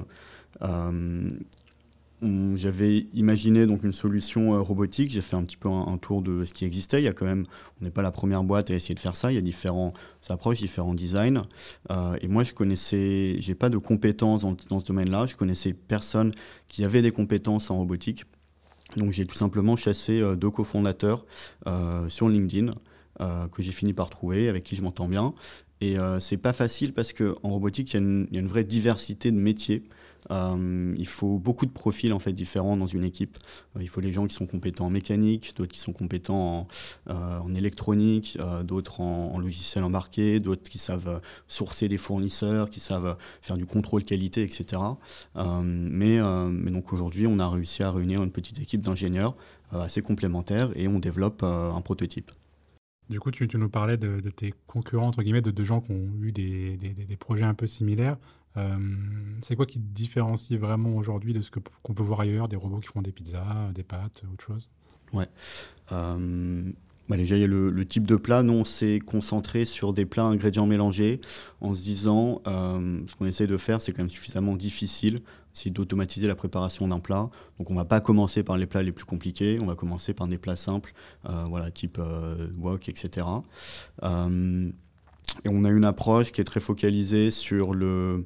j'avais 2.56 3.08
imaginé 3.14 3.66
donc 3.66 3.84
une 3.84 3.94
solution 3.94 4.54
euh, 4.54 4.62
robotique. 4.62 5.12
J'ai 5.12 5.22
fait 5.22 5.36
un 5.36 5.44
petit 5.44 5.58
peu 5.58 5.70
un, 5.70 5.98
tour 5.98 6.22
de 6.22 6.46
ce 6.46 6.54
qui 6.54 6.66
existait. 6.66 7.02
Il 7.02 7.06
y 7.06 7.08
a 7.08 7.14
quand 7.14 7.26
même, 7.26 7.46
on 7.82 7.86
n'est 7.86 7.92
pas 7.92 8.02
la 8.02 8.12
première 8.12 8.44
boîte 8.44 8.72
à 8.72 8.76
essayer 8.76 8.96
de 8.96 9.00
faire 9.00 9.16
ça. 9.16 9.32
Il 9.32 9.36
y 9.36 9.38
a 9.38 9.42
différentes 9.42 9.96
approches, 10.30 10.60
différents 10.60 10.94
designs. 10.94 11.44
Euh, 11.92 12.18
et 12.22 12.28
moi, 12.28 12.44
je 12.44 12.54
connaissais, 12.54 13.36
j'ai 13.40 13.56
pas 13.56 13.70
de 13.70 13.78
compétences 13.78 14.46
dans, 14.70 14.80
ce 14.80 14.86
domaine-là. 14.86 15.26
Je 15.26 15.36
connaissais 15.36 15.74
personne 15.74 16.34
qui 16.68 16.86
avait 16.86 17.02
des 17.02 17.12
compétences 17.12 17.70
en 17.72 17.78
robotique. 17.78 18.24
Donc, 18.96 19.12
j'ai 19.12 19.26
tout 19.26 19.36
simplement 19.36 19.76
chassé 19.76 20.22
deux 20.38 20.52
cofondateurs 20.52 21.26
sur 22.10 22.30
LinkedIn. 22.30 22.74
que 23.18 23.64
j'ai 23.64 23.72
fini 23.72 23.92
par 23.92 24.12
trouver, 24.12 24.50
avec 24.50 24.64
qui 24.64 24.76
je 24.76 24.84
m'entends 24.84 25.08
bien. 25.08 25.34
Et 25.82 25.96
c'est 26.20 26.38
pas 26.38 26.54
facile 26.54 26.94
parce 26.94 27.12
qu'en 27.12 27.50
robotique, 27.50 27.92
il 27.94 28.28
y, 28.32 28.38
a 28.38 28.40
une 28.40 28.48
vraie 28.48 28.64
diversité 28.64 29.32
de 29.32 29.38
métiers. 29.38 29.84
Euh, 30.34 30.94
il 30.98 31.08
faut 31.08 31.38
beaucoup 31.38 31.66
de 31.66 31.72
profils 31.72 32.12
en 32.14 32.20
fait 32.20 32.34
différents 32.34 32.76
dans 32.76 32.88
une 32.88 33.04
équipe. 33.04 33.38
Euh, 33.76 33.84
il 33.84 33.90
faut 33.90 34.02
les 34.02 34.12
gens 34.12 34.26
qui 34.26 34.36
sont 34.36 34.48
compétents 34.48 34.88
en 34.88 34.90
mécanique, 34.90 35.54
d'autres 35.56 35.72
qui 35.72 35.80
sont 35.80 35.94
compétents 35.94 36.68
en, 37.08 37.50
euh, 37.50 37.56
électronique, 37.56 38.38
d'autres 38.64 39.02
en, 39.02 39.38
logiciel 39.40 39.84
embarqué, 39.84 40.40
d'autres 40.40 40.70
qui 40.70 40.80
savent 40.80 41.22
sourcer 41.48 41.88
des 41.88 41.98
fournisseurs, 41.98 42.70
qui 42.70 42.80
savent 42.80 43.18
faire 43.42 43.58
du 43.58 43.66
contrôle 43.66 44.04
qualité, 44.04 44.42
etc. 44.44 44.82
mais, 45.36 46.20
donc 46.72 46.94
aujourd'hui, 46.94 47.28
on 47.28 47.40
a 47.40 47.48
réussi 47.48 47.84
à 47.84 47.92
réunir 47.92 48.24
une 48.24 48.32
petite 48.32 48.60
équipe 48.60 48.82
d'ingénieurs 48.82 49.36
assez 49.72 50.02
complémentaires 50.02 50.72
et 50.76 50.88
on 50.88 51.00
développe 51.00 51.44
un 51.44 51.80
prototype. 51.82 52.32
Du 53.10 53.20
coup, 53.20 53.32
tu, 53.32 53.48
nous 53.54 53.70
parlais 53.70 53.98
de, 53.98 54.20
tes 54.30 54.54
concurrents, 54.68 55.08
entre 55.08 55.22
guillemets, 55.22 55.42
de, 55.42 55.64
gens 55.64 55.82
qui 55.82 55.92
ont 55.92 56.10
eu 56.22 56.32
des 56.32 57.18
projets 57.20 57.46
un 57.46 57.54
peu 57.54 57.68
similaires. 57.68 58.18
Euh, 58.58 58.78
c'est 59.42 59.56
quoi 59.56 59.66
qui 59.66 59.80
te 59.80 59.94
différencie 59.94 60.60
vraiment 60.60 60.96
aujourd'hui 60.96 61.34
de 61.34 61.42
ce 61.42 61.50
qu'on 61.52 61.94
peut 61.94 62.04
voir 62.04 62.22
ailleurs, 62.22 62.48
des 62.48 62.56
robots 62.56 62.80
qui 62.80 62.88
font 62.88 63.02
des 63.02 63.12
pizzas, 63.12 63.72
des 63.74 63.84
pâtes, 63.84 64.24
autre 64.32 64.44
chose? 64.44 64.70
Ouais. 65.12 65.28
Euh, 65.92 66.72
bah 67.10 67.18
déjà, 67.18 67.36
il 67.36 67.42
y 67.42 67.44
a 67.44 67.48
le, 67.48 67.86
type 67.86 68.08
de 68.08 68.16
plat. 68.16 68.44
Nous, 68.44 68.54
on 68.54 68.66
s'est 68.66 69.00
concentré 69.00 69.66
sur 69.66 69.94
des 69.94 70.06
plats 70.06 70.24
ingrédients 70.24 70.68
mélangés 70.68 71.20
en 71.62 71.76
se 71.76 71.82
disant 71.82 72.42
euh, 72.48 73.02
ce 73.08 73.16
qu'on 73.16 73.26
essaie 73.26 73.48
de 73.48 73.58
faire, 73.58 73.82
c'est 73.82 73.92
quand 73.92 74.04
même 74.04 74.10
suffisamment 74.10 74.56
difficile, 74.56 75.20
c'est 75.52 75.70
d'automatiser 75.70 76.28
la 76.28 76.36
préparation 76.36 76.88
d'un 76.88 77.00
plat. 77.00 77.30
Donc, 77.58 77.70
on 77.70 77.76
va 77.76 77.86
pas 77.86 78.00
commencer 78.00 78.44
par 78.44 78.58
les 78.58 78.66
plats 78.66 78.84
les 78.84 78.94
plus 78.94 79.06
compliqués, 79.06 79.60
on 79.62 79.66
va 79.66 79.76
commencer 79.76 80.14
par 80.14 80.28
des 80.28 80.38
plats 80.38 80.56
simples, 80.56 80.94
voilà, 81.24 81.72
type 81.72 82.00
wok, 82.58 82.88
etc. 82.88 83.26
Et 85.46 85.50
on 85.50 85.64
a 85.66 85.70
une 85.70 85.86
approche 85.86 86.32
qui 86.32 86.42
est 86.42 86.46
très 86.46 86.60
focalisée 86.60 87.32
sur 87.32 87.74
le, 87.74 88.26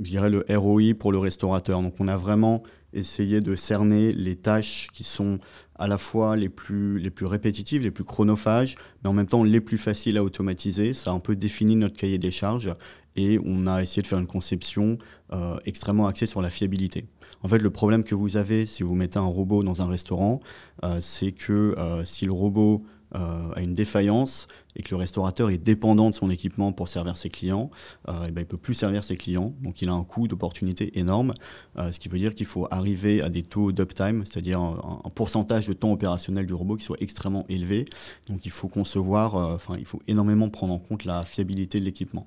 je 0.00 0.10
dirais 0.10 0.30
le 0.30 0.44
ROI 0.48 0.94
pour 0.98 1.12
le 1.12 1.18
restaurateur. 1.18 1.82
Donc 1.82 1.94
on 2.00 2.08
a 2.08 2.16
vraiment 2.16 2.62
essayer 2.92 3.40
de 3.40 3.54
cerner 3.54 4.10
les 4.12 4.36
tâches 4.36 4.88
qui 4.92 5.04
sont 5.04 5.38
à 5.78 5.86
la 5.86 5.98
fois 5.98 6.36
les 6.36 6.48
plus, 6.48 6.98
les 6.98 7.10
plus 7.10 7.26
répétitives, 7.26 7.82
les 7.82 7.90
plus 7.90 8.04
chronophages, 8.04 8.76
mais 9.02 9.10
en 9.10 9.12
même 9.12 9.26
temps 9.26 9.44
les 9.44 9.60
plus 9.60 9.78
faciles 9.78 10.16
à 10.16 10.24
automatiser. 10.24 10.94
Ça 10.94 11.10
a 11.10 11.14
un 11.14 11.20
peu 11.20 11.36
défini 11.36 11.76
notre 11.76 11.96
cahier 11.96 12.18
des 12.18 12.30
charges 12.30 12.72
et 13.16 13.38
on 13.44 13.66
a 13.66 13.82
essayé 13.82 14.02
de 14.02 14.06
faire 14.06 14.18
une 14.18 14.26
conception 14.26 14.98
euh, 15.32 15.56
extrêmement 15.64 16.06
axée 16.06 16.26
sur 16.26 16.40
la 16.40 16.50
fiabilité. 16.50 17.06
En 17.42 17.48
fait, 17.48 17.58
le 17.58 17.70
problème 17.70 18.04
que 18.04 18.14
vous 18.14 18.36
avez 18.36 18.66
si 18.66 18.82
vous 18.82 18.94
mettez 18.94 19.18
un 19.18 19.22
robot 19.22 19.62
dans 19.62 19.82
un 19.82 19.86
restaurant, 19.86 20.40
euh, 20.84 20.98
c'est 21.00 21.32
que 21.32 21.74
euh, 21.78 22.04
si 22.04 22.24
le 22.24 22.32
robot 22.32 22.84
a 23.12 23.60
une 23.60 23.74
défaillance 23.74 24.48
et 24.74 24.82
que 24.82 24.90
le 24.90 24.96
restaurateur 24.96 25.48
est 25.48 25.58
dépendant 25.58 26.10
de 26.10 26.14
son 26.14 26.28
équipement 26.28 26.72
pour 26.72 26.88
servir 26.88 27.16
ses 27.16 27.30
clients, 27.30 27.70
et 28.08 28.10
ben, 28.10 28.30
il 28.36 28.40
ne 28.40 28.44
peut 28.44 28.58
plus 28.58 28.74
servir 28.74 29.04
ses 29.04 29.16
clients. 29.16 29.54
Donc 29.62 29.80
il 29.80 29.88
a 29.88 29.92
un 29.92 30.04
coût 30.04 30.28
d'opportunité 30.28 30.98
énorme, 30.98 31.32
ce 31.78 31.98
qui 31.98 32.08
veut 32.08 32.18
dire 32.18 32.34
qu'il 32.34 32.46
faut 32.46 32.66
arriver 32.70 33.22
à 33.22 33.30
des 33.30 33.42
taux 33.42 33.72
d'uptime, 33.72 34.24
c'est-à-dire 34.26 34.60
un, 34.60 35.00
pourcentage 35.14 35.66
de 35.66 35.72
temps 35.72 35.92
opérationnel 35.92 36.46
du 36.46 36.52
robot 36.52 36.76
qui 36.76 36.84
soit 36.84 37.00
extrêmement 37.00 37.46
élevé. 37.48 37.86
Donc 38.28 38.44
il 38.44 38.50
faut 38.50 38.68
concevoir, 38.68 39.34
enfin 39.34 39.76
il 39.78 39.86
faut 39.86 40.02
énormément 40.08 40.50
prendre 40.50 40.74
en 40.74 40.78
compte 40.78 41.04
la 41.04 41.24
fiabilité 41.24 41.80
de 41.80 41.84
l'équipement. 41.84 42.26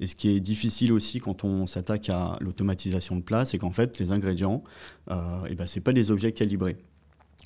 Et 0.00 0.06
ce 0.06 0.16
qui 0.16 0.28
est 0.30 0.40
difficile 0.40 0.92
aussi 0.92 1.20
quand 1.20 1.44
on 1.44 1.66
s'attaque 1.66 2.08
à 2.08 2.36
l'automatisation 2.40 3.16
de 3.16 3.22
place, 3.22 3.50
c'est 3.50 3.58
qu'en 3.58 3.72
fait, 3.72 3.98
les 3.98 4.10
ingrédients, 4.12 4.62
euh, 5.10 5.40
eh 5.48 5.54
ben, 5.54 5.66
ce 5.66 5.78
n'est 5.78 5.82
pas 5.82 5.92
des 5.92 6.10
objets 6.10 6.32
calibrés. 6.32 6.76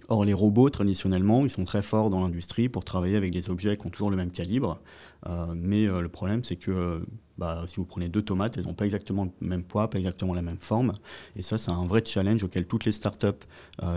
Or, 0.08 0.24
les 0.24 0.34
robots, 0.34 0.68
traditionnellement, 0.68 1.44
ils 1.44 1.50
sont 1.50 1.64
très 1.64 1.82
forts 1.82 2.10
dans 2.10 2.20
l'industrie 2.20 2.68
pour 2.68 2.84
travailler 2.84 3.16
avec 3.16 3.32
des 3.32 3.48
objets 3.48 3.76
qui 3.76 3.86
ont 3.86 3.90
toujours 3.90 4.10
le 4.10 4.16
même 4.16 4.30
calibre. 4.30 4.78
Euh, 5.26 5.54
mais 5.56 5.86
euh, 5.86 6.00
le 6.00 6.08
problème, 6.08 6.44
c'est 6.44 6.56
que 6.56 7.06
bah, 7.38 7.64
si 7.66 7.76
vous 7.76 7.86
prenez 7.86 8.08
deux 8.08 8.22
tomates, 8.22 8.58
elles 8.58 8.66
n'ont 8.66 8.74
pas 8.74 8.84
exactement 8.84 9.24
le 9.40 9.48
même 9.48 9.64
poids, 9.64 9.88
pas 9.88 9.98
exactement 9.98 10.34
la 10.34 10.42
même 10.42 10.58
forme. 10.58 10.92
Et 11.36 11.42
ça, 11.42 11.56
c'est 11.56 11.70
un 11.70 11.86
vrai 11.86 12.02
challenge 12.04 12.42
auquel 12.44 12.66
toutes 12.66 12.84
les 12.84 12.92
startups 12.92 13.28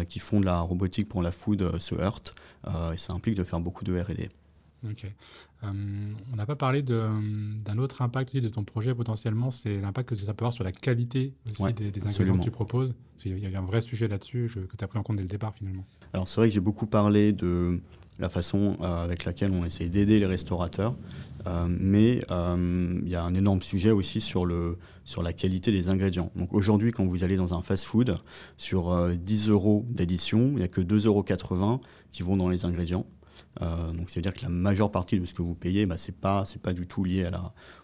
qui 0.10 0.20
font 0.20 0.40
de 0.40 0.46
la 0.46 0.62
robotique 0.62 1.08
pour 1.10 1.22
la 1.22 1.32
food 1.32 1.78
se 1.80 1.96
heurtent. 1.96 2.34
et 2.94 2.98
ça 2.98 3.14
implique 3.14 3.36
de 3.36 3.44
faire 3.44 3.60
beaucoup 3.60 3.84
de 3.84 4.00
RD. 4.00 4.30
Ok. 4.86 5.06
Euh, 5.64 6.14
on 6.32 6.36
n'a 6.36 6.46
pas 6.46 6.56
parlé 6.56 6.82
d'un 6.82 7.78
autre 7.78 8.02
impact 8.02 8.30
aussi 8.30 8.42
de 8.42 8.50
ton 8.50 8.64
projet 8.64 8.94
potentiellement, 8.94 9.50
c'est 9.50 9.82
l'impact 9.82 10.10
que 10.10 10.16
ça 10.16 10.34
peut 10.34 10.44
avoir 10.44 10.54
sur 10.54 10.64
la 10.64 10.72
qualité 10.72 11.34
aussi 11.50 11.74
des, 11.74 12.06
ingrédients 12.06 12.38
que 12.38 12.44
tu 12.44 12.52
proposes. 12.52 12.94
Il 13.26 13.40
y 13.40 13.56
a 13.56 13.60
un 13.60 13.66
vrai 13.66 13.82
sujet 13.82 14.08
là-dessus 14.08 14.52
que 14.70 14.78
tu 14.78 14.84
as 14.84 14.88
pris 14.88 15.00
en 15.00 15.04
compte 15.04 15.18
dès 15.18 15.24
le 15.24 15.30
départ 15.30 15.56
finalement. 15.56 15.86
Alors 16.14 16.28
c'est 16.28 16.40
vrai 16.40 16.50
que 16.50 16.54
j'ai 16.54 16.60
beaucoup 16.60 16.86
parlé 16.86 17.34
de 17.34 17.82
la 18.20 18.30
façon 18.30 18.78
euh, 18.82 19.04
avec 19.04 19.26
laquelle 19.26 19.52
on 19.52 19.66
essaie 19.66 19.90
d'aider 19.90 20.20
les 20.20 20.26
restaurateurs, 20.26 20.96
euh, 21.48 21.68
mais 21.70 22.22
il 22.30 23.10
y 23.10 23.16
a 23.16 23.24
un 23.24 23.34
énorme 23.34 23.62
sujet 23.62 23.92
aussi 23.92 24.22
sur, 24.22 24.46
le, 24.46 24.78
sur 25.06 25.24
la 25.24 25.34
qualité 25.34 25.72
des 25.72 25.90
ingrédients. 25.90 26.32
Donc 26.36 26.54
aujourd'hui, 26.54 26.92
quand 26.92 27.06
vous 27.06 27.24
allez 27.24 27.38
dans 27.38 27.58
un 27.58 27.62
fast-food, 27.64 28.18
sur 28.58 29.10
10 29.10 29.50
euros 29.50 29.86
d'édition, 29.90 30.50
il 30.52 30.58
n'y 30.58 30.64
a 30.64 30.68
que 30.68 30.82
2,80 30.82 31.06
euros 31.08 31.82
qui 32.12 32.22
vont 32.22 32.38
dans 32.38 32.50
les 32.50 32.66
ingrédients. 32.66 33.06
Euh, 33.62 33.92
donc, 33.92 34.10
ça 34.10 34.16
veut 34.16 34.22
dire 34.22 34.34
que 34.34 34.42
la 34.42 34.50
majeure 34.50 34.92
partie 34.92 35.20
de 35.20 35.26
ce 35.26 35.34
que 35.34 35.42
vous 35.42 35.56
payez, 35.56 35.86
bah, 35.86 35.98
ce 35.98 36.12
n'est 36.12 36.18
pas, 36.18 36.46
pas 36.62 36.74
du 36.74 36.88
tout 36.88 37.04
lié 37.04 37.30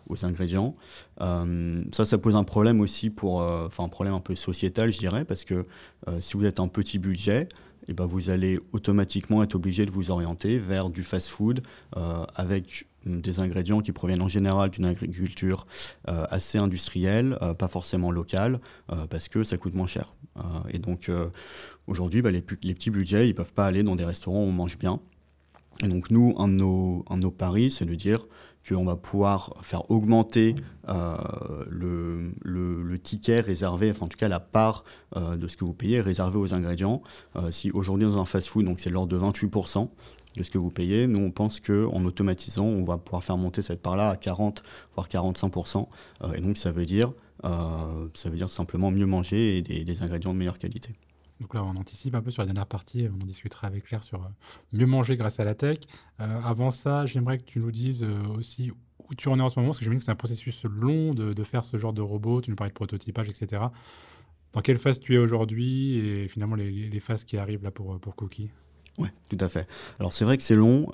aux 0.08 0.26
ingrédients. 0.26 0.76
Euh, 1.22 1.84
ça, 1.92 2.06
ça 2.06 2.18
pose 2.18 2.36
un 2.36 2.44
problème 2.44 2.82
aussi 2.82 3.10
pour, 3.10 3.42
euh, 3.42 3.68
enfin 3.68 3.84
un 3.84 3.90
problème 3.90 4.14
un 4.14 4.20
peu 4.20 4.36
sociétal, 4.36 4.92
je 4.92 5.00
dirais, 5.00 5.26
parce 5.26 5.46
que 5.46 5.66
si 6.20 6.36
vous 6.36 6.46
êtes 6.46 6.60
un 6.60 6.68
petit 6.68 7.00
budget, 7.00 7.48
et 7.86 7.92
eh 7.92 7.94
ben, 7.94 8.06
vous 8.06 8.30
allez 8.30 8.60
automatiquement 8.72 9.44
être 9.44 9.56
obligé 9.56 9.86
de 9.86 9.92
vous 9.92 10.10
orienter 10.10 10.58
vers 10.58 10.90
du 10.90 11.04
fast-food 11.04 11.62
avec 12.36 12.88
des 13.06 13.40
ingrédients 13.40 13.82
qui 13.82 13.92
proviennent 13.92 14.22
en 14.22 14.30
général 14.30 14.70
d'une 14.70 14.86
agriculture 14.86 15.66
assez 16.06 16.58
industrielle, 16.58 17.38
pas 17.58 17.68
forcément 17.68 18.12
locale, 18.12 18.60
parce 19.10 19.30
que 19.30 19.44
ça 19.44 19.58
coûte 19.58 19.76
moins 19.76 19.88
cher. 19.88 20.14
et 20.70 20.80
donc 20.80 21.10
aujourd'hui, 21.88 22.22
bah, 22.22 22.32
les, 22.32 22.44
les, 22.64 22.74
petits 22.74 22.90
budgets, 22.90 23.30
ils 23.30 23.36
peuvent 23.36 23.54
pas 23.54 23.66
aller 23.66 23.84
dans 23.84 23.96
des 23.96 24.06
restaurants 24.06 24.44
où 24.44 24.48
on 24.48 24.52
mange 24.52 24.78
bien. 24.78 25.00
Et 25.82 25.88
donc 25.88 26.12
nous, 26.12 26.34
un 26.38 26.48
de 26.48 26.54
nos, 26.54 27.32
paris, 27.32 27.72
c'est 27.72 27.86
de 27.86 27.96
dire 27.96 28.26
qu'on 28.68 28.86
va 28.86 28.96
pouvoir 28.96 29.56
faire 29.62 29.90
augmenter 29.92 30.56
euh, 30.88 31.16
le, 31.70 32.98
ticket 33.04 33.42
réservé, 33.42 33.92
enfin 33.92 34.06
en 34.06 34.10
tout 34.10 34.18
cas 34.18 34.30
la 34.30 34.40
part 34.40 34.86
euh, 35.18 35.36
de 35.36 35.48
ce 35.48 35.58
que 35.58 35.66
vous 35.66 35.74
payez 35.74 36.00
réservé 36.00 36.38
aux 36.38 36.54
ingrédients. 36.54 37.02
Euh, 37.36 37.52
si 37.52 37.70
aujourd'hui 37.72 38.08
dans 38.08 38.22
un 38.22 38.26
fast-food, 38.26 38.66
donc 38.66 38.80
c'est 38.80 38.90
l'ordre 38.90 39.12
de 39.12 39.20
28% 39.20 39.90
de 40.38 40.44
ce 40.44 40.50
que 40.50 40.58
vous 40.58 40.72
payez, 40.72 41.06
nous 41.08 41.20
on 41.20 41.32
pense 41.32 41.60
qu'en 41.60 42.06
automatisant, 42.06 42.66
on 42.66 42.86
va 42.86 42.98
pouvoir 42.98 43.24
faire 43.24 43.38
monter 43.38 43.62
cette 43.62 43.82
part-là 43.82 44.10
à 44.10 44.16
40 44.16 44.64
voire 44.96 45.10
45%. 45.10 45.88
et 46.36 46.42
donc 46.42 46.58
ça 46.58 46.72
veut 46.72 46.86
dire 46.86 47.12
ça 47.44 48.30
veut 48.30 48.38
dire 48.38 48.50
simplement 48.50 48.90
mieux 48.90 49.06
manger 49.06 49.58
et 49.58 49.62
des 49.62 50.02
ingrédients 50.02 50.34
de 50.34 50.40
meilleure 50.40 50.60
qualité. 50.60 50.92
Donc 51.40 51.54
là, 51.54 51.64
on 51.64 51.76
anticipe 51.76 52.16
un 52.16 52.22
peu 52.22 52.32
sur 52.32 52.42
la 52.42 52.46
dernière 52.46 52.68
partie, 52.68 53.08
on 53.10 53.22
en 53.22 53.26
discutera 53.26 53.68
avec 53.68 53.86
Claire 53.86 54.04
sur 54.04 54.24
euh, 54.24 54.28
mieux 54.72 54.86
manger 54.86 55.18
grâce 55.18 55.40
à 55.40 55.44
la 55.44 55.56
tech. 55.56 55.80
Euh, 56.20 56.42
avant 56.42 56.72
ça, 56.72 57.06
j'aimerais 57.06 57.38
que 57.40 57.44
tu 57.44 57.60
nous 57.60 57.72
dises 57.72 58.04
euh, 58.04 58.24
aussi 58.38 58.72
où 58.72 59.16
tu 59.16 59.28
en 59.28 59.38
es 59.40 59.42
en 59.42 59.50
ce 59.50 59.60
moment, 59.60 59.70
parce 59.70 59.80
que 59.80 59.84
j'imagine 59.84 60.00
que 60.00 60.06
c'est 60.06 60.12
un 60.12 60.16
processus 60.16 60.64
long 60.64 61.12
de, 61.12 61.44
faire 61.44 61.66
ce 61.66 61.78
genre 61.78 61.94
de 61.94 62.02
robot, 62.02 62.42
tu 62.42 62.50
nous 62.50 62.56
parlais 62.56 62.70
de 62.70 62.76
prototypage, 62.76 63.28
etc. 63.30 63.64
Dans 64.54 64.62
quelle 64.62 64.78
phase 64.78 65.00
tu 65.00 65.16
es 65.16 65.18
aujourd'hui 65.18 65.98
et 65.98 66.28
finalement 66.28 66.56
les, 66.56 67.00
phases 67.02 67.26
qui 67.26 67.38
arrivent 67.38 67.64
là 67.64 67.72
pour, 67.72 68.00
pour 68.00 68.16
Cookie? 68.16 68.50
Oui, 69.00 69.10
tout 69.28 69.38
à 69.42 69.50
fait. 69.50 69.68
Alors 70.00 70.14
c'est 70.14 70.24
vrai 70.24 70.38
que 70.38 70.44
c'est 70.44 70.56
long. 70.56 70.88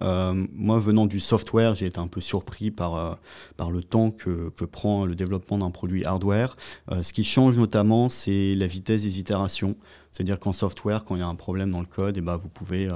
Moi, 0.54 0.80
venant 0.80 1.06
du 1.06 1.20
software, 1.20 1.76
j'ai 1.76 1.86
été 1.86 2.00
un 2.00 2.08
peu 2.08 2.22
surpris 2.22 2.72
par, 2.72 3.20
par 3.58 3.70
le 3.70 3.84
temps 3.84 4.10
que, 4.10 4.50
que, 4.50 4.66
prend 4.66 5.06
le 5.06 5.14
développement 5.14 5.60
d'un 5.60 5.70
produit 5.70 6.06
hardware. 6.06 6.56
Ce 6.90 7.14
qui 7.14 7.24
change 7.24 7.56
notamment, 7.56 8.10
c'est 8.10 8.56
la 8.56 8.66
vitesse 8.66 9.04
des 9.04 9.20
itérations. 9.20 9.76
C'est-à-dire 10.12 10.40
qu'en 10.40 10.54
software, 10.54 11.06
quand 11.06 11.16
il 11.16 11.20
y 11.20 11.24
a 11.24 11.28
un 11.28 11.36
problème 11.36 11.72
dans 11.72 11.80
le 11.80 11.86
code, 11.86 12.18
eh 12.18 12.22
ben, 12.22 12.38
vous 12.38 12.50
pouvez 12.50 12.88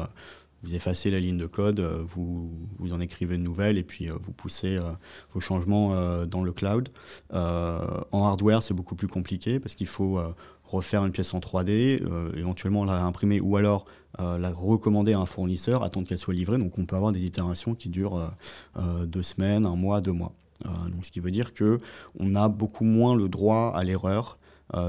vous 0.61 0.75
effacez 0.75 1.11
la 1.11 1.19
ligne 1.19 1.37
de 1.37 1.45
code, 1.45 1.81
vous, 1.81 2.49
vous 2.79 2.93
en 2.93 3.01
écrivez 3.01 3.35
une 3.35 3.43
nouvelle 3.43 3.77
et 3.77 3.83
puis 3.83 4.07
vous 4.07 4.31
poussez 4.31 4.79
vos 5.31 5.41
changements 5.41 6.25
dans 6.25 6.41
le 6.41 6.53
cloud. 6.53 6.89
en 7.31 8.25
hardware, 8.25 8.63
c'est 8.63 8.73
beaucoup 8.73 8.95
plus 8.95 9.09
compliqué 9.09 9.59
parce 9.59 9.75
qu'il 9.75 9.87
faut 9.87 10.19
refaire 10.65 11.05
une 11.05 11.11
pièce 11.11 11.33
en 11.33 11.39
3D, 11.39 12.01
éventuellement 12.37 12.85
la 12.85 12.95
réimprimer 12.95 13.41
ou 13.41 13.57
alors 13.57 13.85
euh, 14.19 14.37
la 14.37 14.51
recommander 14.51 15.13
à 15.13 15.19
un 15.19 15.25
fournisseur, 15.25 15.81
attendre 15.81 16.07
qu'elle 16.07 16.19
soit 16.19 16.35
livrée. 16.35 16.59
Donc 16.59 16.77
on 16.77 16.85
peut 16.85 16.95
avoir 16.95 17.11
des 17.11 17.25
itérations 17.25 17.73
qui 17.73 17.89
durent 17.89 18.17
euh, 18.17 18.27
euh, 18.77 19.05
deux 19.05 19.23
semaines, 19.23 19.65
un 19.65 19.75
mois, 19.75 20.01
deux 20.01 20.11
mois. 20.11 20.33
ce 21.01 21.09
qui 21.09 21.19
veut 21.19 21.31
dire 21.31 21.53
que 21.53 21.79
on 22.19 22.35
a 22.35 22.47
beaucoup 22.47 22.83
moins 22.83 23.15
le 23.15 23.27
droit 23.27 23.73
à 23.75 23.83
l'erreur. 23.83 24.37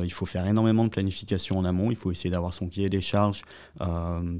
Il 0.03 0.13
faut 0.13 0.27
faire 0.27 0.47
énormément 0.47 0.85
de 0.85 0.91
planification 0.91 1.59
en 1.59 1.65
amont. 1.65 1.91
Il 1.91 1.97
faut 1.97 2.11
essayer 2.11 2.31
d'avoir 2.31 2.55
son 2.55 2.69
cahier 2.69 2.89
des 2.89 3.01
charges 3.01 3.43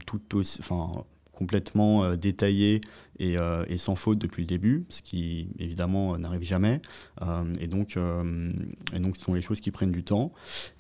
tout 0.07 0.37
aussi, 0.37 0.61
enfin, 0.61 1.05
complètement 1.35 2.05
euh, 2.05 2.17
détaillé 2.17 2.81
euh, 3.21 3.65
et, 3.69 3.79
sans 3.79 3.97
faute 3.97 4.19
depuis 4.19 4.43
le 4.43 4.47
début, 4.47 4.87
ce 4.89 5.03
qui 5.03 5.49
évidemment 5.59 6.17
n'arrive 6.17 6.43
jamais. 6.43 6.81
Euh, 7.23 7.45
et, 7.61 7.67
donc, 7.67 7.97
et 7.97 8.99
donc, 8.99 9.17
ce 9.17 9.25
sont 9.25 9.35
les 9.35 9.43
choses 9.43 9.61
qui 9.61 9.71
prennent 9.71 9.93
du 9.93 10.03
temps. 10.03 10.33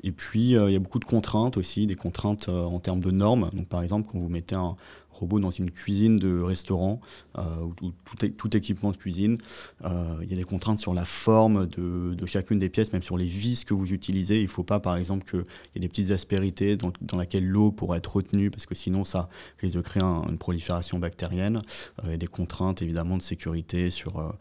Et 0.02 0.12
puis, 0.12 0.52
il 0.52 0.70
y 0.70 0.76
a 0.76 0.78
beaucoup 0.78 0.98
de 0.98 1.04
contraintes 1.04 1.56
aussi, 1.56 1.86
des 1.86 1.96
contraintes 1.96 2.48
en 2.48 2.78
termes 2.80 3.00
de 3.00 3.10
normes. 3.10 3.50
Donc, 3.52 3.68
par 3.68 3.82
exemple, 3.82 4.08
quand 4.10 4.18
vous 4.18 4.28
mettez 4.28 4.54
un, 4.54 4.76
robot 5.14 5.40
dans 5.40 5.50
une 5.50 5.70
cuisine 5.70 6.16
de 6.16 6.40
restaurant 6.40 7.00
euh, 7.38 7.42
ou, 7.82 7.92
tout, 8.36 8.56
équipement 8.56 8.90
de 8.90 8.96
cuisine. 8.96 9.38
Euh, 9.84 10.18
il 10.22 10.30
y 10.30 10.34
a 10.34 10.36
des 10.36 10.44
contraintes 10.44 10.78
sur 10.78 10.94
la 10.94 11.04
forme 11.04 11.66
de, 11.66 12.16
chacune 12.26 12.58
des 12.58 12.68
pièces, 12.68 12.92
même 12.92 13.02
sur 13.02 13.16
les 13.16 13.26
vis 13.26 13.64
que 13.64 13.74
vous 13.74 13.92
utilisez. 13.92 14.38
Il 14.38 14.44
ne 14.44 14.48
faut 14.48 14.64
pas, 14.64 14.80
par 14.80 14.96
exemple, 14.96 15.24
qu'il 15.24 15.40
y 15.74 15.78
ait 15.78 15.80
des 15.80 15.88
petites 15.88 16.10
aspérités 16.10 16.76
dans, 16.76 16.92
dans 17.00 17.16
laquelle 17.16 17.46
l'eau 17.46 17.70
pourrait 17.70 17.98
être 17.98 18.16
retenue, 18.16 18.50
parce 18.50 18.66
que 18.66 18.74
sinon, 18.74 19.04
ça 19.04 19.28
risque 19.60 19.76
de 19.76 19.82
créer 19.82 20.02
une 20.02 20.38
prolifération 20.38 20.98
bactérienne. 20.98 21.62
Euh, 22.00 22.06
il 22.06 22.10
y 22.10 22.14
a 22.14 22.18
des 22.18 22.26
contraintes, 22.26 22.82
évidemment, 22.82 23.16
de 23.16 23.22
sécurité 23.22 23.90
sur 23.90 24.34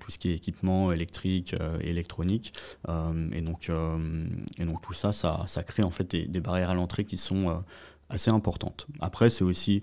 tout 0.00 0.10
ce 0.10 0.18
qui 0.18 0.30
est 0.30 0.34
équipement 0.34 0.92
électrique 0.92 1.54
et 1.80 1.90
électronique. 1.90 2.52
et, 2.88 3.40
donc, 3.40 3.70
tout 4.82 4.92
ça, 4.92 5.12
ça, 5.12 5.62
crée 5.64 5.82
en 5.82 5.90
fait 5.90 6.14
des 6.14 6.40
barrières 6.40 6.70
à 6.70 6.74
l'entrée 6.74 7.04
qui 7.04 7.18
sont 7.18 7.62
assez 8.10 8.30
importantes. 8.30 8.86
Après, 9.00 9.30
c'est 9.30 9.44
aussi 9.44 9.82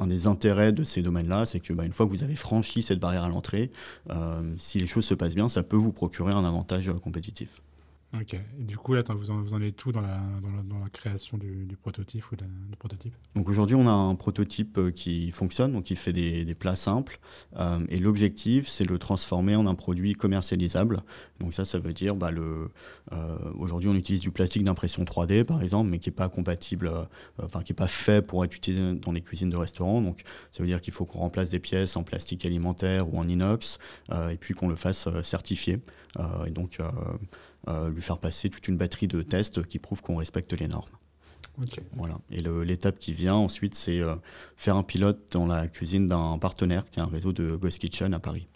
un 0.00 0.06
des 0.06 0.26
intérêts 0.26 0.72
de 0.72 0.82
ces 0.82 1.02
domaines-là, 1.02 1.46
c'est 1.46 1.60
que 1.60 1.72
bah, 1.72 1.84
fois 1.92 2.06
que 2.06 2.10
vous 2.10 2.22
avez 2.24 2.34
franchi 2.34 2.82
cette 2.82 2.98
barrière 2.98 3.24
à 3.24 3.28
l'entrée, 3.28 3.70
euh, 4.08 4.54
si 4.56 4.78
les 4.78 4.86
choses 4.86 5.04
se 5.04 5.14
passent 5.14 5.34
bien, 5.34 5.48
ça 5.48 5.62
peut 5.62 5.76
vous 5.76 5.92
procurer 5.92 6.32
un 6.32 6.44
avantage 6.44 6.88
euh, 6.88 6.94
compétitif. 6.94 7.48
Ok. 8.12 8.36
du 8.58 8.76
coup, 8.76 8.94
là, 8.94 9.04
vous 9.08 9.30
en, 9.30 9.40
vous 9.40 9.54
êtes 9.62 9.76
tout 9.76 9.92
dans 9.92 10.00
la, 10.00 10.20
création 10.92 11.38
du, 11.38 11.76
prototype 11.80 12.24
Donc 13.36 13.48
aujourd'hui, 13.48 13.76
on 13.76 13.86
a 13.86 13.92
un 13.92 14.16
prototype 14.16 14.78
euh, 14.78 14.90
qui 14.90 15.30
fonctionne, 15.30 15.72
donc 15.72 15.84
qui 15.84 15.94
fait 15.94 16.12
des, 16.12 16.54
plats 16.58 16.74
simples. 16.74 17.20
Euh, 17.56 17.78
et 17.88 17.98
l'objectif, 17.98 18.66
c'est 18.66 18.84
de 18.84 18.88
le 18.88 18.98
transformer 18.98 19.54
en 19.54 19.66
un 19.68 19.76
produit 19.76 20.14
commercialisable. 20.14 21.04
Donc 21.38 21.54
ça, 21.54 21.64
ça 21.64 21.78
veut 21.78 21.92
dire, 21.92 22.16
bah, 22.16 22.30
euh, 22.32 22.68
aujourd'hui, 23.56 23.88
on 23.88 23.94
utilise 23.94 24.20
du 24.20 24.32
plastique 24.32 24.64
d'impression 24.64 25.04
3D, 25.04 25.44
par 25.44 25.62
exemple, 25.62 25.88
mais 25.88 25.98
qui 25.98 26.08
n'est 26.08 26.16
pas 26.16 26.28
compatible, 26.28 26.90
qui 27.64 27.72
n'est 27.72 27.76
pas 27.76 27.86
fait 27.86 28.26
pour 28.26 28.44
être 28.44 28.56
utilisé 28.56 28.94
dans 28.94 29.12
les 29.12 29.22
cuisines 29.22 29.50
de 29.50 29.56
restaurants. 29.56 30.02
Donc 30.02 30.22
ça 30.50 30.64
veut 30.64 30.68
dire 30.68 30.80
qu'il 30.80 30.92
faut 30.92 31.04
qu'on 31.04 31.20
remplace 31.20 31.50
des 31.50 31.60
pièces 31.60 31.96
en 31.96 32.02
plastique 32.02 32.44
alimentaire 32.44 33.14
ou 33.14 33.18
en 33.18 33.28
inox, 33.28 33.78
et 34.12 34.36
puis 34.36 34.54
qu'on 34.54 34.68
le 34.68 34.76
fasse 34.76 35.08
certifier. 35.22 35.78
et 36.46 36.50
donc 36.50 36.78
lui 37.66 38.00
faire 38.00 38.18
passer 38.18 38.50
toute 38.50 38.66
une 38.68 38.76
batterie 38.76 39.06
de 39.08 39.22
tests 39.22 39.66
qui 39.66 39.78
prouvent 39.78 40.02
qu'on 40.02 40.16
respecte 40.16 40.52
les 40.52 40.68
normes. 40.68 40.90
Voilà. 41.94 42.18
Et 42.30 42.40
l'étape 42.40 42.98
qui 42.98 43.12
vient 43.12 43.34
ensuite, 43.34 43.74
c'est 43.74 44.00
faire 44.56 44.76
un 44.76 44.82
pilote 44.82 45.28
dans 45.32 45.46
la 45.46 45.68
cuisine 45.68 46.06
d'un 46.06 46.38
partenaire 46.38 46.88
qui 46.90 47.00
a 47.00 47.04
un 47.04 47.06
réseau 47.06 47.32
de 47.32 47.56
Ghost 47.56 47.78
Kitchen 47.78 48.14
à 48.14 48.18
Paris. 48.18 48.48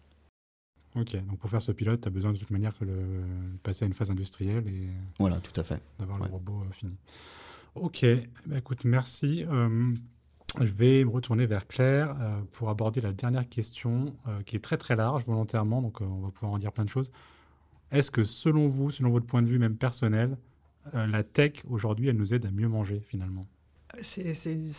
Ok, 0.96 1.16
donc 1.26 1.38
pour 1.38 1.50
faire 1.50 1.62
ce 1.62 1.72
pilote, 1.72 2.02
tu 2.02 2.08
as 2.08 2.10
besoin 2.10 2.32
de 2.32 2.38
toute 2.38 2.50
manière 2.50 2.72
de 2.80 3.24
passer 3.64 3.84
à 3.84 3.88
une 3.88 3.94
phase 3.94 4.10
industrielle 4.10 4.64
et 4.68 4.88
voilà, 5.18 5.40
tout 5.40 5.58
à 5.60 5.64
fait. 5.64 5.80
d'avoir 5.98 6.18
le 6.18 6.26
robot 6.26 6.62
euh, 6.62 6.72
fini. 6.72 6.96
Ok, 7.74 8.06
bah, 8.46 8.58
écoute, 8.58 8.84
merci. 8.84 9.44
Euh, 9.48 9.92
je 10.60 10.72
vais 10.72 11.04
me 11.04 11.10
retourner 11.10 11.46
vers 11.46 11.66
Claire 11.66 12.16
euh, 12.20 12.40
pour 12.52 12.68
aborder 12.70 13.00
la 13.00 13.12
dernière 13.12 13.48
question 13.48 14.14
qui 14.46 14.54
est 14.54 14.60
très 14.60 14.76
très 14.76 14.94
large 14.94 15.24
volontairement, 15.24 15.82
donc 15.82 16.00
on 16.00 16.20
va 16.20 16.30
pouvoir 16.30 16.52
en 16.52 16.58
dire 16.58 16.70
plein 16.70 16.84
de 16.84 16.90
choses. 16.90 17.10
Est-ce 17.90 18.10
que 18.10 18.24
selon 18.24 18.66
vous, 18.66 18.90
selon 18.90 19.10
votre 19.10 19.26
point 19.26 19.42
de 19.42 19.46
vue 19.46 19.58
même 19.58 19.76
personnel, 19.76 20.36
la 20.92 21.22
tech 21.22 21.52
aujourd'hui, 21.68 22.08
elle 22.08 22.16
nous 22.16 22.34
aide 22.34 22.44
à 22.44 22.50
mieux 22.50 22.68
manger 22.68 23.00
finalement? 23.08 23.46
C'est 24.02 24.34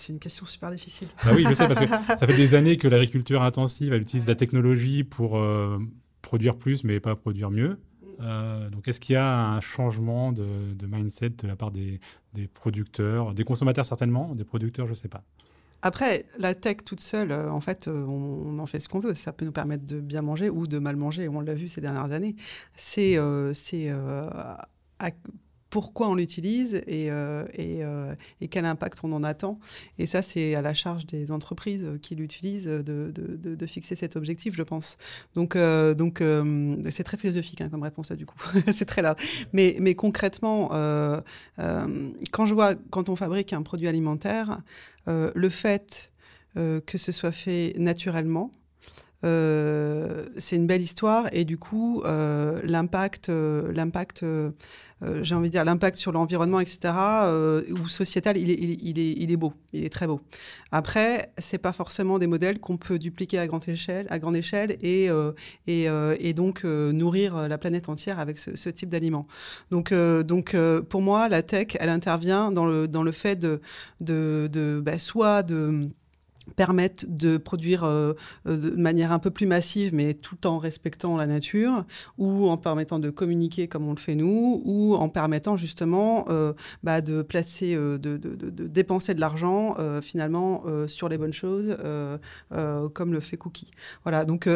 une 0.10 0.20
question 0.20 0.46
super 0.46 0.72
difficile. 0.72 1.08
Bah 1.24 1.32
oui, 1.34 1.46
je 1.48 1.54
sais, 1.54 1.68
parce 1.68 1.80
que 1.80 1.88
ça 2.08 2.28
fait 2.28 2.36
des 2.36 2.54
années 2.54 2.78
que 2.78 2.88
l'agriculture 2.88 3.42
intensive, 3.42 3.94
elle 3.94 4.02
utilise 4.02 4.28
la 4.28 4.36
technologie 4.36 5.04
pour 5.04 5.40
produire 6.22 6.58
plus, 6.58 6.84
mais 6.84 7.00
pas 7.00 7.16
produire 7.16 7.50
mieux. 7.50 7.78
Euh, 8.22 8.70
donc, 8.70 8.88
est-ce 8.88 9.00
qu'il 9.00 9.14
y 9.14 9.18
a 9.18 9.54
un 9.54 9.62
changement 9.62 10.32
de, 10.32 10.86
mindset 10.86 11.32
de 11.32 11.48
la 11.48 11.56
part 11.56 11.72
des, 11.72 12.00
producteurs, 12.54 13.34
des 13.34 13.44
consommateurs 13.44 13.86
certainement, 13.86 14.36
des 14.36 14.44
producteurs, 14.44 14.86
je 14.86 14.92
ne 14.92 14.96
sais 14.96 15.08
pas. 15.08 15.24
Après, 15.86 16.26
la 16.40 16.56
tech 16.56 16.78
toute 16.84 17.00
seule, 17.00 17.32
euh, 17.32 17.52
en 17.52 17.62
fait, 17.62 17.88
euh, 17.88 18.08
on, 18.08 18.58
en 18.58 18.66
fait 18.66 18.80
ce 18.80 18.90
qu'on 18.90 18.98
veut. 18.98 19.14
Ça 19.14 19.32
peut 19.32 19.46
nous 19.46 19.52
permettre 19.52 19.86
de 19.86 20.02
bien 20.02 20.24
manger 20.24 20.50
ou 20.50 20.66
de 20.66 20.80
mal 20.80 20.96
manger. 20.96 21.30
On 21.30 21.42
l'a 21.42 21.54
vu 21.54 21.68
ces 21.68 21.80
dernières 21.80 22.12
années. 22.12 22.36
C'est 22.76 23.20
pourquoi 25.76 26.08
on 26.08 26.16
l'utilise 26.16 26.76
et, 26.88 27.12
euh, 27.12 27.44
euh, 27.60 28.16
et, 28.40 28.48
quel 28.48 28.64
impact 28.64 29.00
on 29.04 29.12
en 29.12 29.26
attend. 29.26 29.60
Et 30.00 30.08
ça, 30.08 30.22
c'est 30.22 30.56
à 30.56 30.62
la 30.62 30.74
charge 30.74 31.06
des 31.06 31.34
entreprises 31.34 31.86
qui 32.02 32.16
l'utilisent 32.16 32.68
de, 32.70 33.66
fixer 33.66 33.98
cet 33.98 34.16
objectif, 34.16 34.56
je 34.56 34.64
pense. 34.64 34.98
Donc, 35.34 35.58
euh, 35.58 35.94
c'est 36.90 37.04
très 37.04 37.18
philosophique 37.18 37.60
hein, 37.60 37.68
comme 37.68 37.84
réponse 37.84 38.10
là, 38.10 38.16
du 38.16 38.26
coup. 38.26 38.38
c'est 38.74 38.86
très 38.86 39.02
large. 39.02 39.22
Mais, 39.52 39.76
mais 39.82 39.96
concrètement, 39.96 40.70
quand 41.58 42.46
je 42.46 42.54
vois, 42.54 42.76
quand 42.90 43.10
on 43.10 43.18
fabrique 43.18 43.52
un 43.52 43.62
produit 43.62 43.90
alimentaire, 43.90 44.62
le 45.08 45.50
fait 45.50 46.14
que 46.56 46.98
ce 46.98 47.12
soit 47.12 47.34
fait 47.34 47.74
naturellement, 47.78 48.50
c'est 49.24 50.56
une 50.56 50.68
belle 50.68 50.82
histoire 50.82 51.28
et 51.32 51.46
du 51.46 51.58
coup 51.58 52.04
l'impact 52.06 53.30
l'impact 53.30 54.24
euh, 55.04 55.24
j'ai 55.24 55.36
envie 55.36 55.50
de 55.50 55.52
dire, 55.52 55.66
l'impact 55.66 55.98
sur 55.98 56.14
l'environnement, 56.14 56.62
etc., 56.62 56.94
euh, 56.94 57.62
ou 57.70 57.88
sociétal, 57.90 58.38
il 58.38 58.50
est, 58.50 59.38
beau, 59.38 59.54
il 59.74 59.84
est 59.84 59.90
très 59.90 60.08
beau. 60.08 60.22
Après, 60.72 61.34
c'est 61.38 61.58
pas 61.58 61.74
forcément 61.74 62.18
des 62.18 62.28
modèles 62.28 62.60
qu'on 62.60 62.78
peut 62.78 62.98
dupliquer 62.98 63.40
à 63.40 63.48
grande 63.48 63.68
échelle, 63.68 64.08
à 64.10 64.20
grande 64.20 64.38
échelle 64.38 64.78
et, 64.82 65.10
euh, 65.10 65.34
et, 65.68 65.88
et, 66.20 66.34
donc 66.34 66.64
nourrir 66.64 67.48
la 67.48 67.58
planète 67.58 67.90
entière 67.90 68.20
avec 68.20 68.38
ce, 68.38 68.70
type 68.70 68.90
d'aliments. 68.90 69.28
Donc, 69.70 69.94
donc 69.94 70.56
pour 70.90 71.02
moi, 71.02 71.28
la 71.30 71.44
tech, 71.44 71.68
elle 71.80 71.90
intervient 71.90 72.52
dans 72.52 72.66
le, 72.66 72.88
dans 72.88 73.04
le 73.04 73.12
fait 73.12 73.36
de, 73.36 73.62
de, 74.02 74.50
de 74.52 74.82
bah, 74.84 74.98
soit 74.98 75.44
de 75.44 75.90
permettent 76.56 77.06
de 77.14 77.38
produire 77.38 77.84
euh, 77.84 78.14
euh, 78.48 78.58
de 78.58 78.70
manière 78.72 79.12
un 79.12 79.20
peu 79.20 79.32
plus 79.32 79.46
massive, 79.46 79.94
mais 79.94 80.14
tout 80.14 80.48
en 80.48 80.58
respectant 80.58 81.18
la 81.18 81.28
nature, 81.28 81.86
ou 82.18 82.48
en 82.48 82.58
permettant 82.58 83.00
de 83.00 83.10
communiquer 83.10 83.68
comme 83.68 83.88
on 83.88 83.94
le 83.94 84.00
fait 84.00 84.16
nous, 84.16 84.62
ou 84.66 84.96
en 84.96 85.10
permettant 85.10 85.58
justement 85.58 86.26
euh, 86.30 86.54
bah, 86.84 87.02
de 87.02 87.22
placer, 87.22 87.76
de, 87.76 88.18
dépenser 88.68 89.14
de 89.14 89.20
l'argent 89.20 89.76
finalement 90.02 90.64
sur 90.88 91.10
les 91.10 91.18
bonnes 91.18 91.34
choses, 91.34 91.76
comme 92.94 93.14
le 93.14 93.20
fait 93.20 93.38
Cookie. 93.38 93.70
Voilà, 94.04 94.26
donc 94.26 94.50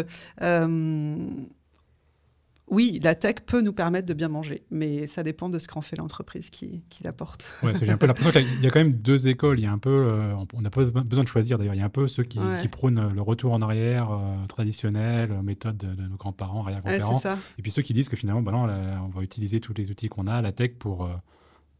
oui, 2.69 2.99
la 3.03 3.15
tech 3.15 3.35
peut 3.45 3.61
nous 3.61 3.73
permettre 3.73 4.07
de 4.07 4.13
bien 4.13 4.27
manger, 4.27 4.63
mais 4.69 5.07
ça 5.07 5.23
dépend 5.23 5.49
de 5.49 5.57
ce 5.57 5.67
qu'en 5.67 5.81
fait 5.81 5.95
l'entreprise 5.95 6.49
qui, 6.49 6.83
qui 6.89 7.03
l'apporte. 7.03 7.51
Ouais, 7.63 7.73
j'ai 7.81 7.89
un 7.89 7.97
peu 7.97 8.05
l'impression 8.05 8.31
qu'il 8.31 8.61
y 8.61 8.67
a 8.67 8.69
quand 8.69 8.79
même 8.79 8.93
deux 8.93 9.27
écoles. 9.27 9.59
Il 9.59 9.63
y 9.63 9.65
a 9.65 9.71
un 9.71 9.79
peu, 9.79 9.89
euh, 9.89 10.35
on 10.53 10.61
n'a 10.61 10.69
pas 10.69 10.85
besoin 10.85 11.23
de 11.23 11.27
choisir 11.27 11.57
d'ailleurs. 11.57 11.73
Il 11.73 11.79
y 11.79 11.81
a 11.81 11.85
un 11.85 11.89
peu 11.89 12.07
ceux 12.07 12.23
qui, 12.23 12.39
prônent 12.71 13.11
le 13.11 13.21
retour 13.21 13.53
en 13.53 13.61
arrière 13.61 14.11
euh, 14.11 14.45
traditionnel, 14.47 15.31
euh, 15.31 15.41
méthode 15.41 15.77
de, 15.77 15.87
nos 15.87 16.15
grands-parents, 16.15 16.63
arrière-grands-parents. 16.63 17.21
et 17.57 17.61
puis 17.61 17.71
ceux 17.71 17.81
qui 17.81 17.93
disent 17.93 18.09
que 18.09 18.15
finalement, 18.15 18.41
bah 18.41 18.51
non, 18.51 18.67
on 19.03 19.09
va 19.09 19.23
utiliser 19.23 19.59
tous 19.59 19.73
les 19.73 19.89
outils 19.89 20.07
qu'on 20.07 20.27
a, 20.27 20.41
la 20.41 20.51
tech, 20.51 20.73
pour, 20.77 21.09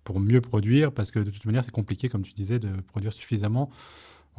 pour 0.04 0.20
mieux 0.20 0.42
produire, 0.42 0.92
parce 0.92 1.12
que 1.12 1.20
de 1.20 1.30
toute 1.30 1.46
manière, 1.46 1.64
c'est 1.64 1.72
compliqué, 1.72 2.10
comme 2.10 2.24
tu 2.24 2.34
disais, 2.34 2.58
de 2.58 2.70
produire 2.88 3.14
suffisamment. 3.14 3.70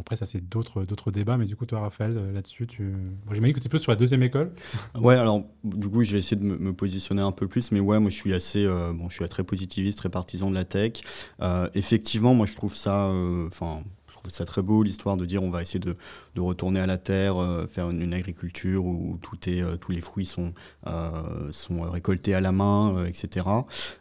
Après, 0.00 0.16
ça, 0.16 0.24
c'est 0.24 0.40
d'autres, 0.40 1.10
débats, 1.10 1.36
mais 1.36 1.44
du 1.44 1.56
coup, 1.56 1.66
toi, 1.66 1.80
Raphaël, 1.80 2.16
euh, 2.16 2.32
là-dessus, 2.32 2.66
tu... 2.66 2.92
Bon, 3.26 3.34
j'imagine 3.34 3.54
que 3.54 3.60
tu 3.60 3.66
es 3.66 3.68
plus 3.68 3.78
sur 3.78 3.92
la 3.92 3.96
deuxième 3.96 4.22
école. 4.22 4.52
Ouais, 4.94 5.14
alors, 5.14 5.44
du 5.62 5.88
coup, 5.88 6.04
je 6.04 6.12
vais 6.12 6.18
essayer 6.18 6.36
de 6.36 6.42
me, 6.42 6.72
positionner 6.72 7.22
un 7.22 7.32
peu 7.32 7.48
plus, 7.48 7.70
mais 7.70 7.80
ouais, 7.80 8.00
moi, 8.00 8.10
je 8.10 8.16
suis 8.16 8.32
assez, 8.32 8.64
euh, 8.66 8.92
bon, 8.92 9.08
je 9.08 9.14
suis 9.14 9.28
très 9.28 9.44
positiviste, 9.44 9.98
très 9.98 10.08
partisan 10.08 10.50
de 10.50 10.54
la 10.54 10.64
tech. 10.64 10.94
Euh, 11.40 11.68
effectivement, 11.74 12.34
moi, 12.34 12.46
je 12.46 12.54
trouve 12.54 12.74
ça, 12.74 13.12
enfin, 13.46 13.82
trouve 14.20 14.32
ça 14.32 14.44
très 14.44 14.62
beau, 14.62 14.82
l'histoire 14.82 15.16
de 15.16 15.24
dire 15.24 15.42
on 15.42 15.50
va 15.50 15.62
essayer 15.62 15.80
de, 15.80 15.96
de 16.34 16.40
retourner 16.40 16.80
à 16.80 16.86
la 16.86 16.98
terre, 16.98 17.38
euh, 17.38 17.66
faire 17.66 17.90
une, 17.90 18.10
agriculture 18.12 18.84
où 18.84 19.18
tout 19.22 19.36
est, 19.48 19.62
euh, 19.62 19.76
tous 19.76 19.92
les 19.92 20.00
fruits 20.00 20.26
sont, 20.26 20.52
euh, 20.86 21.50
sont 21.52 21.82
récoltés 21.82 22.34
à 22.34 22.40
la 22.40 22.52
main, 22.52 23.04
etc. 23.04 23.46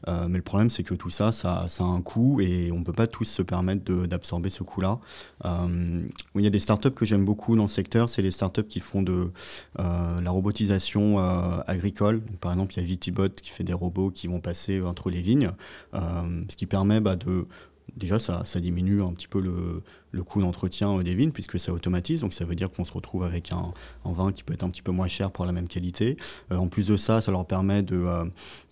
mais 0.08 0.38
le 0.38 0.42
problème, 0.42 0.70
c'est 0.70 0.84
que 0.84 0.94
tout 0.94 1.10
ça, 1.10 1.32
ça, 1.32 1.68
ça, 1.68 1.84
a 1.84 1.88
un 1.88 2.02
coût 2.02 2.42
et 2.42 2.72
on 2.72 2.80
ne 2.80 2.84
peut 2.84 2.94
pas 2.94 3.08
tous 3.08 3.26
se 3.26 3.42
permettre 3.42 3.92
d'absorber 4.06 4.50
ce 4.50 4.64
coût-là. 4.64 5.00
il 5.46 6.42
y 6.42 6.48
a 6.48 6.50
des 6.50 6.60
startups 6.60 6.92
que 6.92 7.06
j'aime 7.06 7.26
beaucoup 7.26 7.56
dans 7.56 7.64
le 7.64 7.70
secteur, 7.70 8.10
c'est 8.10 8.22
les 8.22 8.32
startups 8.32 8.64
qui 8.64 8.80
font 8.80 9.02
de 9.02 9.32
la 9.78 10.32
robotisation 10.32 11.20
agricole. 11.68 12.22
par 12.42 12.52
exemple, 12.52 12.74
il 12.76 12.82
y 12.82 12.84
a 12.84 12.86
Vitibot 12.86 13.30
qui 13.30 13.52
fait 13.52 13.64
des 13.64 13.74
robots 13.74 14.12
qui 14.12 14.28
vont 14.28 14.40
passer 14.40 14.82
entre 14.82 15.10
les 15.10 15.22
vignes, 15.22 15.52
ce 15.94 16.56
qui 16.56 16.66
permet 16.66 17.00
bah, 17.00 17.16
de 17.16 17.48
déjà, 17.96 18.20
ça, 18.20 18.44
diminue 18.60 19.02
un 19.02 19.14
petit 19.14 19.28
peu 19.28 19.40
le, 19.42 20.24
coût 20.24 20.42
d'entretien 20.42 21.02
des 21.02 21.16
vignes 21.16 21.32
puisque 21.32 21.60
ça 21.60 21.72
automatise. 21.72 22.22
Donc, 22.22 22.34
ça 22.34 22.46
veut 22.46 22.56
dire 22.56 22.70
qu'on 22.70 22.84
se 22.84 22.92
retrouve 22.92 23.24
avec 23.24 23.52
un, 23.52 23.74
vin 24.06 24.32
qui 24.32 24.44
peut 24.44 24.54
être 24.54 24.64
un 24.64 24.70
petit 24.70 24.82
peu 24.82 24.92
moins 24.92 25.08
cher 25.08 25.32
pour 25.32 25.46
la 25.46 25.52
même 25.52 25.68
qualité. 25.68 26.18
Euh, 26.52 26.58
en 26.58 26.68
plus 26.68 26.88
de 26.88 26.98
ça, 26.98 27.22
ça 27.22 27.32
leur 27.32 27.46
permet 27.46 27.86
euh, 27.92 28.26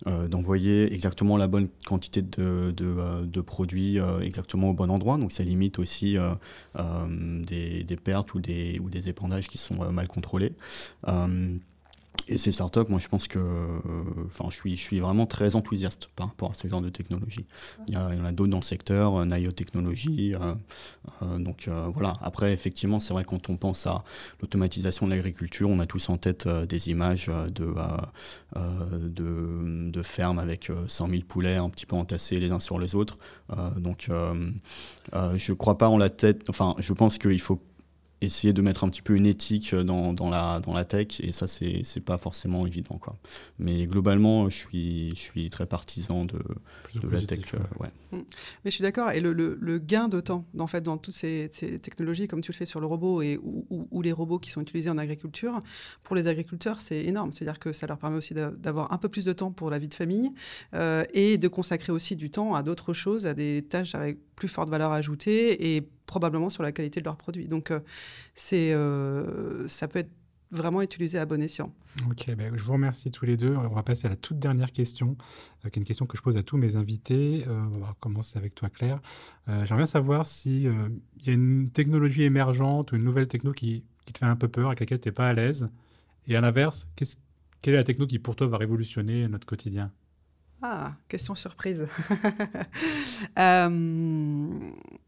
euh, 0.06 0.28
d'envoyer 0.28 0.92
exactement 0.92 1.36
la 1.36 1.46
bonne 1.46 1.68
quantité 1.86 2.22
de, 2.22 3.40
produits 3.40 3.98
exactement 4.20 4.70
au 4.70 4.74
bon 4.74 4.90
endroit. 4.90 5.16
Donc, 5.16 5.32
ça 5.32 5.42
limite 5.42 5.78
aussi 5.78 6.16
des, 6.76 7.98
pertes 8.02 8.34
ou 8.34 8.40
des, 8.40 8.78
ou 8.80 8.90
des 8.90 9.08
épandages 9.08 9.48
qui 9.48 9.58
sont 9.58 9.90
mal 9.92 10.08
contrôlés. 10.08 10.52
Et 12.28 12.36
ces 12.36 12.52
startups, 12.52 12.88
moi, 12.88 13.00
je 13.00 13.08
pense 13.08 13.26
que, 13.26 13.38
enfin, 14.26 14.48
je 14.50 14.74
suis, 14.74 15.00
vraiment 15.00 15.26
très 15.26 15.56
enthousiaste 15.56 16.10
par 16.14 16.28
rapport 16.28 16.50
à 16.50 16.54
ce 16.54 16.68
genre 16.68 16.82
de 16.82 16.90
technologie. 16.90 17.46
Il 17.86 17.94
y, 17.94 17.96
a, 17.96 18.06
en 18.06 18.24
a 18.24 18.32
d'autres 18.32 18.50
dans 18.50 18.58
le 18.58 18.62
secteur, 18.62 19.16
euh, 19.16 19.24
Nayo 19.24 19.50
Technologies. 19.50 20.34
Euh, 20.34 20.54
euh, 21.22 21.38
donc 21.38 21.68
voilà. 21.94 22.12
Après, 22.20 22.52
effectivement, 22.52 23.00
c'est 23.00 23.14
vrai 23.14 23.24
quand 23.24 23.48
on 23.48 23.56
pense 23.56 23.86
à 23.86 24.04
l'automatisation 24.42 25.06
de 25.06 25.12
l'agriculture, 25.12 25.70
on 25.70 25.80
a 25.80 25.86
tous 25.86 26.08
en 26.10 26.18
tête 26.18 26.46
des 26.46 26.90
images 26.90 27.30
de, 27.54 27.74
de, 28.92 29.90
de, 29.90 30.02
fermes 30.02 30.38
avec 30.38 30.70
100 30.86 31.08
000 31.08 31.22
poulets 31.26 31.56
un 31.56 31.70
petit 31.70 31.86
peu 31.86 31.96
entassés 31.96 32.38
les 32.38 32.50
uns 32.50 32.60
sur 32.60 32.78
les 32.78 32.94
autres. 32.94 33.18
donc, 33.76 34.08
je 34.08 35.52
ne 35.52 35.56
crois 35.56 35.78
pas 35.78 35.88
en 35.88 35.96
la 35.96 36.10
tête. 36.10 36.48
Enfin, 36.50 36.74
je 36.78 36.92
pense 36.92 37.18
qu'il 37.18 37.40
faut 37.40 37.60
essayer 38.20 38.52
de 38.52 38.62
mettre 38.62 38.84
un 38.84 38.88
petit 38.88 39.02
peu 39.02 39.14
une 39.14 39.26
éthique 39.26 39.74
dans, 39.74 40.12
dans, 40.12 40.28
la, 40.28 40.60
dans 40.60 40.72
la 40.72 40.84
tech, 40.84 41.20
et 41.20 41.30
ça, 41.30 41.46
c'est, 41.46 41.82
c'est 41.84 42.00
pas 42.00 42.18
forcément 42.18 42.66
évident. 42.66 42.98
Quoi. 42.98 43.16
Mais 43.58 43.86
globalement, 43.86 44.48
je 44.50 44.56
suis, 44.56 45.10
je 45.10 45.20
suis 45.20 45.50
très 45.50 45.66
partisan 45.66 46.24
de, 46.24 46.38
de 46.96 47.08
la 47.08 47.20
tech. 47.20 47.40
Ouais. 47.78 47.90
Mm. 48.10 48.16
Mais 48.64 48.70
je 48.70 48.70
suis 48.70 48.82
d'accord, 48.82 49.12
et 49.12 49.20
le, 49.20 49.32
le, 49.32 49.78
gain 49.78 50.08
de 50.08 50.20
temps, 50.20 50.44
en 50.58 50.66
fait, 50.66 50.80
dans 50.80 50.96
toutes 50.98 51.14
ces, 51.14 51.48
ces, 51.52 51.78
technologies, 51.78 52.26
comme 52.26 52.40
tu 52.40 52.50
le 52.50 52.56
fais 52.56 52.66
sur 52.66 52.80
le 52.80 52.86
robot, 52.86 53.22
et, 53.22 53.38
ou, 53.42 53.66
ou, 53.90 54.02
les 54.02 54.12
robots 54.12 54.40
qui 54.40 54.50
sont 54.50 54.60
utilisés 54.60 54.90
en 54.90 54.98
agriculture, 54.98 55.60
pour 56.02 56.16
les 56.16 56.26
agriculteurs, 56.26 56.80
c'est 56.80 57.04
énorme. 57.04 57.30
C'est-à-dire 57.30 57.60
que 57.60 57.72
ça 57.72 57.86
leur 57.86 57.98
permet 57.98 58.16
aussi 58.16 58.34
d'avoir 58.34 58.92
un 58.92 58.98
peu 58.98 59.08
plus 59.08 59.24
de 59.24 59.32
temps 59.32 59.52
pour 59.52 59.70
la 59.70 59.78
vie 59.78 59.88
de 59.88 59.94
famille, 59.94 60.32
euh, 60.74 61.04
et 61.14 61.38
de 61.38 61.48
consacrer 61.48 61.92
aussi 61.92 62.16
du 62.16 62.30
temps 62.30 62.54
à 62.54 62.64
d'autres 62.64 62.92
choses, 62.92 63.26
à 63.26 63.34
des 63.34 63.62
tâches 63.62 63.94
avec 63.94 64.18
plus 64.34 64.48
forte 64.48 64.70
valeur 64.70 64.90
ajoutée, 64.90 65.76
et 65.76 65.88
probablement 66.08 66.50
sur 66.50 66.64
la 66.64 66.72
qualité 66.72 66.98
de 66.98 67.04
leurs 67.04 67.16
produits. 67.16 67.46
Donc, 67.46 67.70
euh, 67.70 67.78
c'est, 68.34 68.72
euh, 68.72 69.68
ça 69.68 69.86
peut 69.86 70.00
être 70.00 70.10
vraiment 70.50 70.80
utilisé 70.80 71.18
à 71.18 71.26
bon 71.26 71.40
escient. 71.42 71.72
Ok, 72.10 72.34
ben, 72.34 72.56
je 72.56 72.64
vous 72.64 72.72
remercie 72.72 73.10
tous 73.10 73.26
les 73.26 73.36
deux. 73.36 73.54
On 73.54 73.74
va 73.74 73.82
passer 73.82 74.06
à 74.06 74.10
la 74.10 74.16
toute 74.16 74.38
dernière 74.38 74.72
question, 74.72 75.16
euh, 75.64 75.68
qui 75.68 75.78
est 75.78 75.82
une 75.82 75.86
question 75.86 76.06
que 76.06 76.16
je 76.16 76.22
pose 76.22 76.38
à 76.38 76.42
tous 76.42 76.56
mes 76.56 76.74
invités. 76.74 77.44
on 77.46 77.78
va 77.78 77.94
commencer 78.00 78.38
avec 78.38 78.54
toi, 78.54 78.70
Claire. 78.70 79.00
J'aimerais 79.46 79.76
bien 79.76 79.86
savoir 79.86 80.26
s'il 80.26 80.72
il 81.20 81.26
y 81.26 81.30
a 81.30 81.32
une 81.32 81.68
technologie 81.68 82.22
émergente 82.22 82.92
ou 82.92 82.96
une 82.96 83.04
nouvelle 83.04 83.28
techno 83.28 83.52
qui, 83.52 83.84
qui 84.06 84.12
te 84.14 84.18
fait 84.18 84.24
un 84.24 84.36
peu 84.36 84.48
peur, 84.48 84.68
avec 84.68 84.80
laquelle 84.80 85.00
tu 85.00 85.08
n'es 85.08 85.12
pas 85.12 85.28
à 85.28 85.34
l'aise. 85.34 85.70
Et 86.26 86.34
à 86.34 86.40
l'inverse, 86.40 86.88
quelle 86.96 87.74
est 87.74 87.78
la 87.78 87.84
techno 87.84 88.06
qui 88.06 88.18
pour 88.18 88.34
toi 88.34 88.46
va 88.46 88.56
révolutionner 88.56 89.28
notre 89.28 89.46
quotidien? 89.46 89.92
Ah, 90.62 90.96
question 91.08 91.34
surprise. 91.34 91.86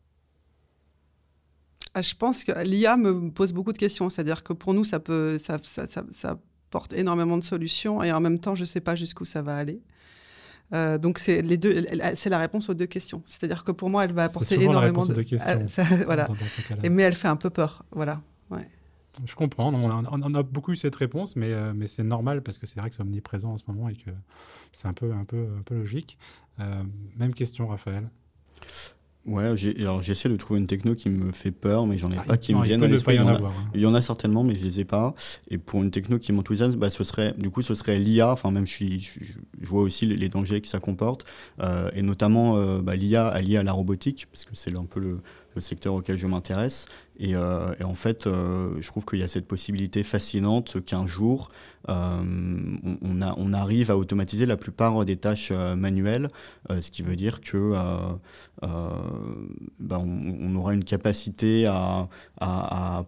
Ah, 1.95 2.03
je 2.03 2.15
pense 2.15 2.45
que 2.45 2.53
l'IA 2.63 2.97
me 2.97 3.31
pose 3.31 3.53
beaucoup 3.53 3.73
de 3.73 3.79
questions. 3.79 4.11
C'est-à-dire 4.11 4.45
que 4.45 4.53
pour 4.53 4.75
nous, 4.75 4.85
ça, 4.85 5.01
peut, 5.01 5.39
ça, 5.39 5.59
ça, 5.63 5.87
ça, 5.89 6.39
porte 6.71 6.93
énormément 6.93 7.37
de 7.37 7.43
solutions 7.43 8.01
et 8.03 8.13
en 8.13 8.21
même 8.21 8.39
temps, 8.39 8.55
je 8.55 8.61
ne 8.61 8.67
sais 8.67 8.81
pas 8.81 8.95
jusqu'où 8.95 9.25
ça 9.25 9.43
va 9.43 9.57
aller. 9.57 9.81
Euh, 10.73 10.99
donc 10.99 11.19
c'est 11.19 11.43
les 11.43 11.57
deux, 11.57 11.85
c'est 12.15 12.31
la 12.31 12.39
réponse 12.39 12.69
aux 12.69 12.75
deux 12.75 12.87
questions. 12.87 13.23
C'est-à-dire 13.27 13.65
que 13.65 13.73
pour 13.73 13.91
moi, 13.91 14.05
elle 14.05 14.13
va 14.13 14.25
apporter 14.25 14.63
énormément 14.63 15.05
de... 15.05 15.23
questions. 15.23 15.67
voilà. 16.05 16.29
mais 16.89 17.03
elle 17.03 17.15
fait 17.15 17.27
un 17.27 17.35
peu 17.35 17.51
peur. 17.51 17.85
Voilà. 17.91 18.21
Ouais. 18.51 18.69
Je 19.25 19.35
comprends. 19.35 19.75
On 19.75 19.91
a, 19.91 20.05
on 20.13 20.35
a, 20.35 20.43
beaucoup 20.43 20.73
eu 20.73 20.77
cette 20.77 20.95
réponse, 20.95 21.35
mais, 21.35 21.53
euh, 21.53 21.73
mais 21.75 21.89
c'est 21.89 22.05
normal 22.05 22.43
parce 22.43 22.59
que 22.59 22.67
c'est 22.67 22.79
vrai 22.79 22.89
que 22.89 22.95
c'est 22.95 23.03
omniprésent 23.03 23.53
en 23.53 23.57
ce 23.57 23.65
moment 23.67 23.89
et 23.89 23.95
que 23.95 24.11
c'est 24.73 24.87
un 24.87 24.93
peu, 24.93 25.13
un 25.13 25.25
peu, 25.25 25.49
un 25.59 25.63
peu 25.63 25.75
logique. 25.75 26.19
Euh, 26.61 26.85
même 27.17 27.35
question, 27.35 27.67
Raphaël. 27.67 28.09
Ouais, 29.27 29.45
alors 29.79 30.01
j'essaie 30.03 30.31
de 30.31 30.37
trouver 30.37 30.61
une 30.61 30.67
techno 30.67 30.95
qui 30.95 31.11
me 31.11 31.31
fait 31.31 31.51
peur, 31.51 31.87
mais 31.87 31.99
j'en 31.99 32.11
ai 32.11 32.17
ah, 32.19 32.25
pas 32.27 32.37
qui 32.39 32.55
me 32.55 32.65
viennent 32.65 32.83
à 32.83 32.89
l'esprit. 32.89 33.17
Il, 33.17 33.21
hein. 33.21 33.53
il, 33.75 33.81
y 33.81 33.87
en 33.87 33.93
a 33.93 34.01
certainement, 34.01 34.43
mais 34.43 34.55
je 34.55 34.61
les 34.61 34.81
ai 34.81 34.85
pas. 34.87 35.15
Et 35.51 35.59
pour 35.59 35.83
une 35.83 35.91
techno 35.91 36.19
qui 36.19 36.33
m'enthousiasme, 36.33 36.79
bah, 36.79 36.89
ce 36.89 37.05
serait, 37.05 37.35
du 37.37 37.51
coup, 37.51 37.61
ce 37.61 37.75
serait 37.75 37.99
l'IA. 37.99 38.33
Enfin, 38.33 38.51
même 38.51 38.67
je, 38.67 38.73
suis, 38.73 39.01
je, 39.01 39.67
vois 39.67 39.83
aussi 39.83 40.07
les, 40.07 40.29
dangers 40.31 40.63
que 40.63 40.69
ça 40.69 40.81
comporte, 40.81 41.27
euh, 41.61 41.91
et 41.95 42.01
notamment 42.01 42.57
euh, 42.57 42.81
bah, 42.81 42.97
l'IA 42.97 43.29
alliée 43.29 43.59
à 43.59 43.63
la 43.63 43.73
robotique, 43.73 44.27
parce 44.33 44.47
que 44.47 44.55
c'est 44.55 44.75
un 44.75 44.87
peu 44.87 45.01
le, 45.01 45.21
le 45.55 45.61
secteur 45.61 45.95
auquel 45.95 46.17
je 46.17 46.27
m'intéresse. 46.27 46.87
Et, 47.21 47.35
euh, 47.35 47.75
en 47.85 47.95
fait, 47.95 48.27
euh, 48.27 48.81
je 48.81 48.87
trouve 48.87 49.05
qu'il 49.05 49.19
y 49.19 49.23
a 49.23 49.29
cette 49.29 49.47
possibilité 49.47 50.03
fascinante 50.03 50.83
qu'un 50.87 51.07
jour, 51.07 51.51
euh, 51.91 52.23
on, 53.03 53.53
arrive 53.53 53.91
à 53.91 53.99
automatiser 53.99 54.47
la 54.47 54.57
plupart 54.57 55.05
des 55.05 55.17
tâches 55.17 55.51
manuelles, 55.51 56.29
ce 56.69 56.91
qui 56.91 57.03
veut 57.03 57.17
dire 57.17 57.41
que 57.41 57.73
ben 58.63 59.99
on, 59.99 60.55
aura 60.55 60.73
une 60.73 60.85
capacité 60.85 61.67
à, 61.67 62.09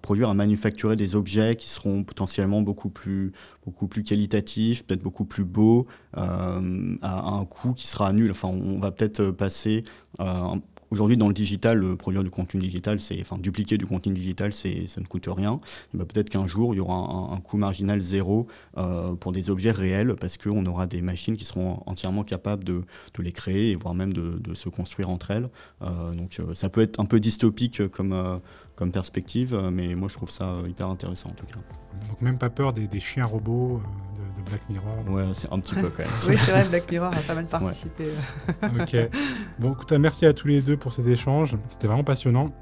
produire, 0.03 0.31
à 0.31 0.35
manufacturer 0.35 0.97
des 0.97 1.17
objets 1.17 1.57
qui 1.57 1.69
seront 1.69 2.03
potentiellement 2.03 2.61
beaucoup 2.61 2.89
plus, 2.89 3.33
beaucoup 3.65 3.87
plus 3.87 4.05
qualitatifs, 4.05 4.85
peut-être 4.85 5.03
beaucoup 5.03 5.27
plus 5.27 5.45
beaux, 5.45 5.87
à, 6.15 6.59
un 7.03 7.45
coût 7.45 7.75
qui 7.75 7.87
sera 7.87 8.13
nul. 8.13 8.31
Enfin, 8.31 8.49
on 8.49 8.79
va 8.79 8.91
peut-être 8.91 9.31
passer 9.31 9.85
Aujourd'hui, 10.93 11.17
dans 11.17 11.29
le 11.29 11.33
digital, 11.33 11.83
euh, 11.83 11.97
produire 11.97 12.23
du 12.23 12.29
contenu 12.29 12.61
digital, 12.61 13.01
c'est, 13.01 13.19
enfin, 13.23 13.39
dupliquer 13.39 13.79
du 13.79 13.87
contenu 13.87 14.13
digital, 14.13 14.53
c'est, 14.53 14.87
ça 14.89 15.01
ne 15.01 15.07
coûte 15.07 15.27
rien. 15.27 15.59
Bah, 15.95 16.05
peut-être 16.05 16.29
qu'un 16.29 16.47
jour, 16.47 16.75
il 16.75 16.77
y 16.77 16.81
aura 16.81 17.33
un, 17.33 17.41
coût 17.41 17.57
marginal 17.57 18.03
zéro 18.03 18.47
euh, 18.77 19.15
pour 19.15 19.33
des 19.33 19.49
objets 19.49 19.71
réels, 19.71 20.17
parce 20.21 20.37
qu'on 20.37 20.67
aura 20.67 20.87
des 20.87 21.01
machines 21.01 21.39
qui 21.39 21.47
seront 21.47 21.83
entièrement 21.87 22.25
capables 22.25 22.63
de, 22.63 22.83
les 23.21 23.33
créer, 23.33 23.75
voire 23.75 23.95
même 23.95 24.13
de, 24.13 24.39
de 24.39 24.53
se 24.53 24.69
construire 24.69 25.09
entre 25.09 25.31
elles. 25.31 25.49
Euh, 25.81 26.13
donc, 26.13 26.39
ça 26.53 26.69
peut 26.69 26.83
être 26.83 27.01
un 27.01 27.07
peu 27.07 27.21
dystopique 27.21 27.89
comme, 27.89 28.41
comme 28.77 28.93
perspective, 28.93 29.55
euh, 29.55 29.71
mais 29.71 29.95
moi 29.95 30.09
je 30.09 30.15
trouve 30.15 30.31
ça 30.31 30.45
euh, 30.45 30.69
hyper 30.69 30.89
intéressant 30.89 31.31
en 31.31 31.35
tout 31.35 31.47
cas. 31.47 31.57
Donc 32.09 32.21
même 32.21 32.39
pas 32.39 32.51
peur 32.51 32.73
des, 32.73 32.89
chiens 33.01 33.27
robots 33.27 33.81
euh, 33.81 34.41
de, 34.41 34.49
Black 34.49 34.69
Mirror 34.69 35.09
Ouais, 35.09 35.25
c'est 35.35 35.53
un 35.53 35.61
petit 35.61 35.75
peu 35.75 35.89
quand 35.91 36.03
même. 36.03 36.13
oui, 36.29 36.37
c'est 36.39 36.51
vrai, 36.51 36.65
Black 36.65 36.91
Mirror 36.91 37.13
a 37.13 37.21
pas 37.21 37.35
mal 37.35 37.47
participé. 37.47 38.09
ok. 38.63 38.97
Bon, 39.59 39.73
écoute, 39.73 39.93
merci 39.93 40.27
à 40.27 40.33
tous 40.33 40.49
les 40.49 40.61
deux 40.61 40.77
pour 40.77 40.93
ces 40.93 41.09
échanges. 41.11 41.57
C'était 41.69 41.87
vraiment 41.87 42.05
passionnant. 42.05 42.53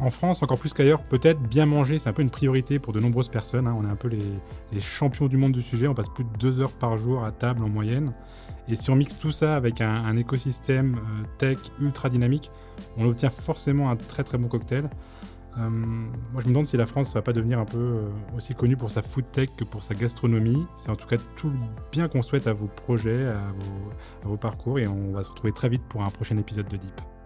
En 0.00 0.10
France, 0.10 0.42
encore 0.42 0.58
plus 0.58 0.72
qu'ailleurs, 0.72 1.02
peut-être 1.02 1.40
bien 1.40 1.66
manger, 1.66 1.98
c'est 1.98 2.08
un 2.08 2.12
peu 2.12 2.22
une 2.22 2.30
priorité 2.30 2.78
pour 2.78 2.92
de 2.92 3.00
nombreuses 3.00 3.28
personnes. 3.28 3.66
Hein. 3.66 3.76
On 3.78 3.84
est 3.86 3.90
un 3.90 3.96
peu 3.96 4.08
les, 4.08 4.80
champions 4.80 5.26
du 5.26 5.36
monde 5.36 5.52
du 5.52 5.62
sujet. 5.62 5.88
On 5.88 5.94
passe 5.94 6.08
plus 6.08 6.24
de 6.24 6.30
deux 6.38 6.60
heures 6.60 6.72
par 6.72 6.96
jour 6.96 7.24
à 7.24 7.32
table 7.32 7.62
en 7.62 7.68
moyenne. 7.68 8.12
Et 8.68 8.76
si 8.76 8.90
on 8.90 8.96
mixe 8.96 9.16
tout 9.18 9.32
ça 9.32 9.56
avec 9.56 9.80
un, 9.80 10.16
écosystème 10.16 11.00
tech 11.38 11.58
ultra 11.80 12.08
dynamique, 12.08 12.50
on 12.96 13.06
obtient 13.06 13.30
forcément 13.30 13.90
un 13.90 13.96
très 13.96 14.24
très 14.24 14.38
bon 14.38 14.48
cocktail. 14.48 14.88
Euh, 15.58 15.68
moi, 15.68 16.40
je 16.40 16.44
me 16.44 16.52
demande 16.52 16.66
si 16.66 16.76
la 16.76 16.86
France 16.86 17.08
ne 17.10 17.14
va 17.14 17.22
pas 17.22 17.32
devenir 17.32 17.58
un 17.58 17.64
peu 17.64 17.78
euh, 17.78 18.08
aussi 18.36 18.54
connue 18.54 18.76
pour 18.76 18.90
sa 18.90 19.02
food 19.02 19.24
tech 19.32 19.48
que 19.56 19.64
pour 19.64 19.82
sa 19.82 19.94
gastronomie. 19.94 20.64
C'est 20.76 20.90
en 20.90 20.96
tout 20.96 21.08
cas 21.08 21.16
tout 21.36 21.48
le 21.48 21.56
bien 21.90 22.08
qu'on 22.08 22.22
souhaite 22.22 22.46
à 22.46 22.52
vos 22.52 22.68
projets, 22.68 23.26
à 23.26 23.52
vos 24.22 24.36
parcours, 24.36 24.78
et 24.78 24.86
on 24.86 25.12
va 25.12 25.22
se 25.22 25.30
retrouver 25.30 25.52
très 25.52 25.68
vite 25.68 25.82
pour 25.88 26.02
un 26.02 26.10
prochain 26.10 26.38
épisode 26.38 26.68
de 26.68 26.76
Deep. 26.76 27.17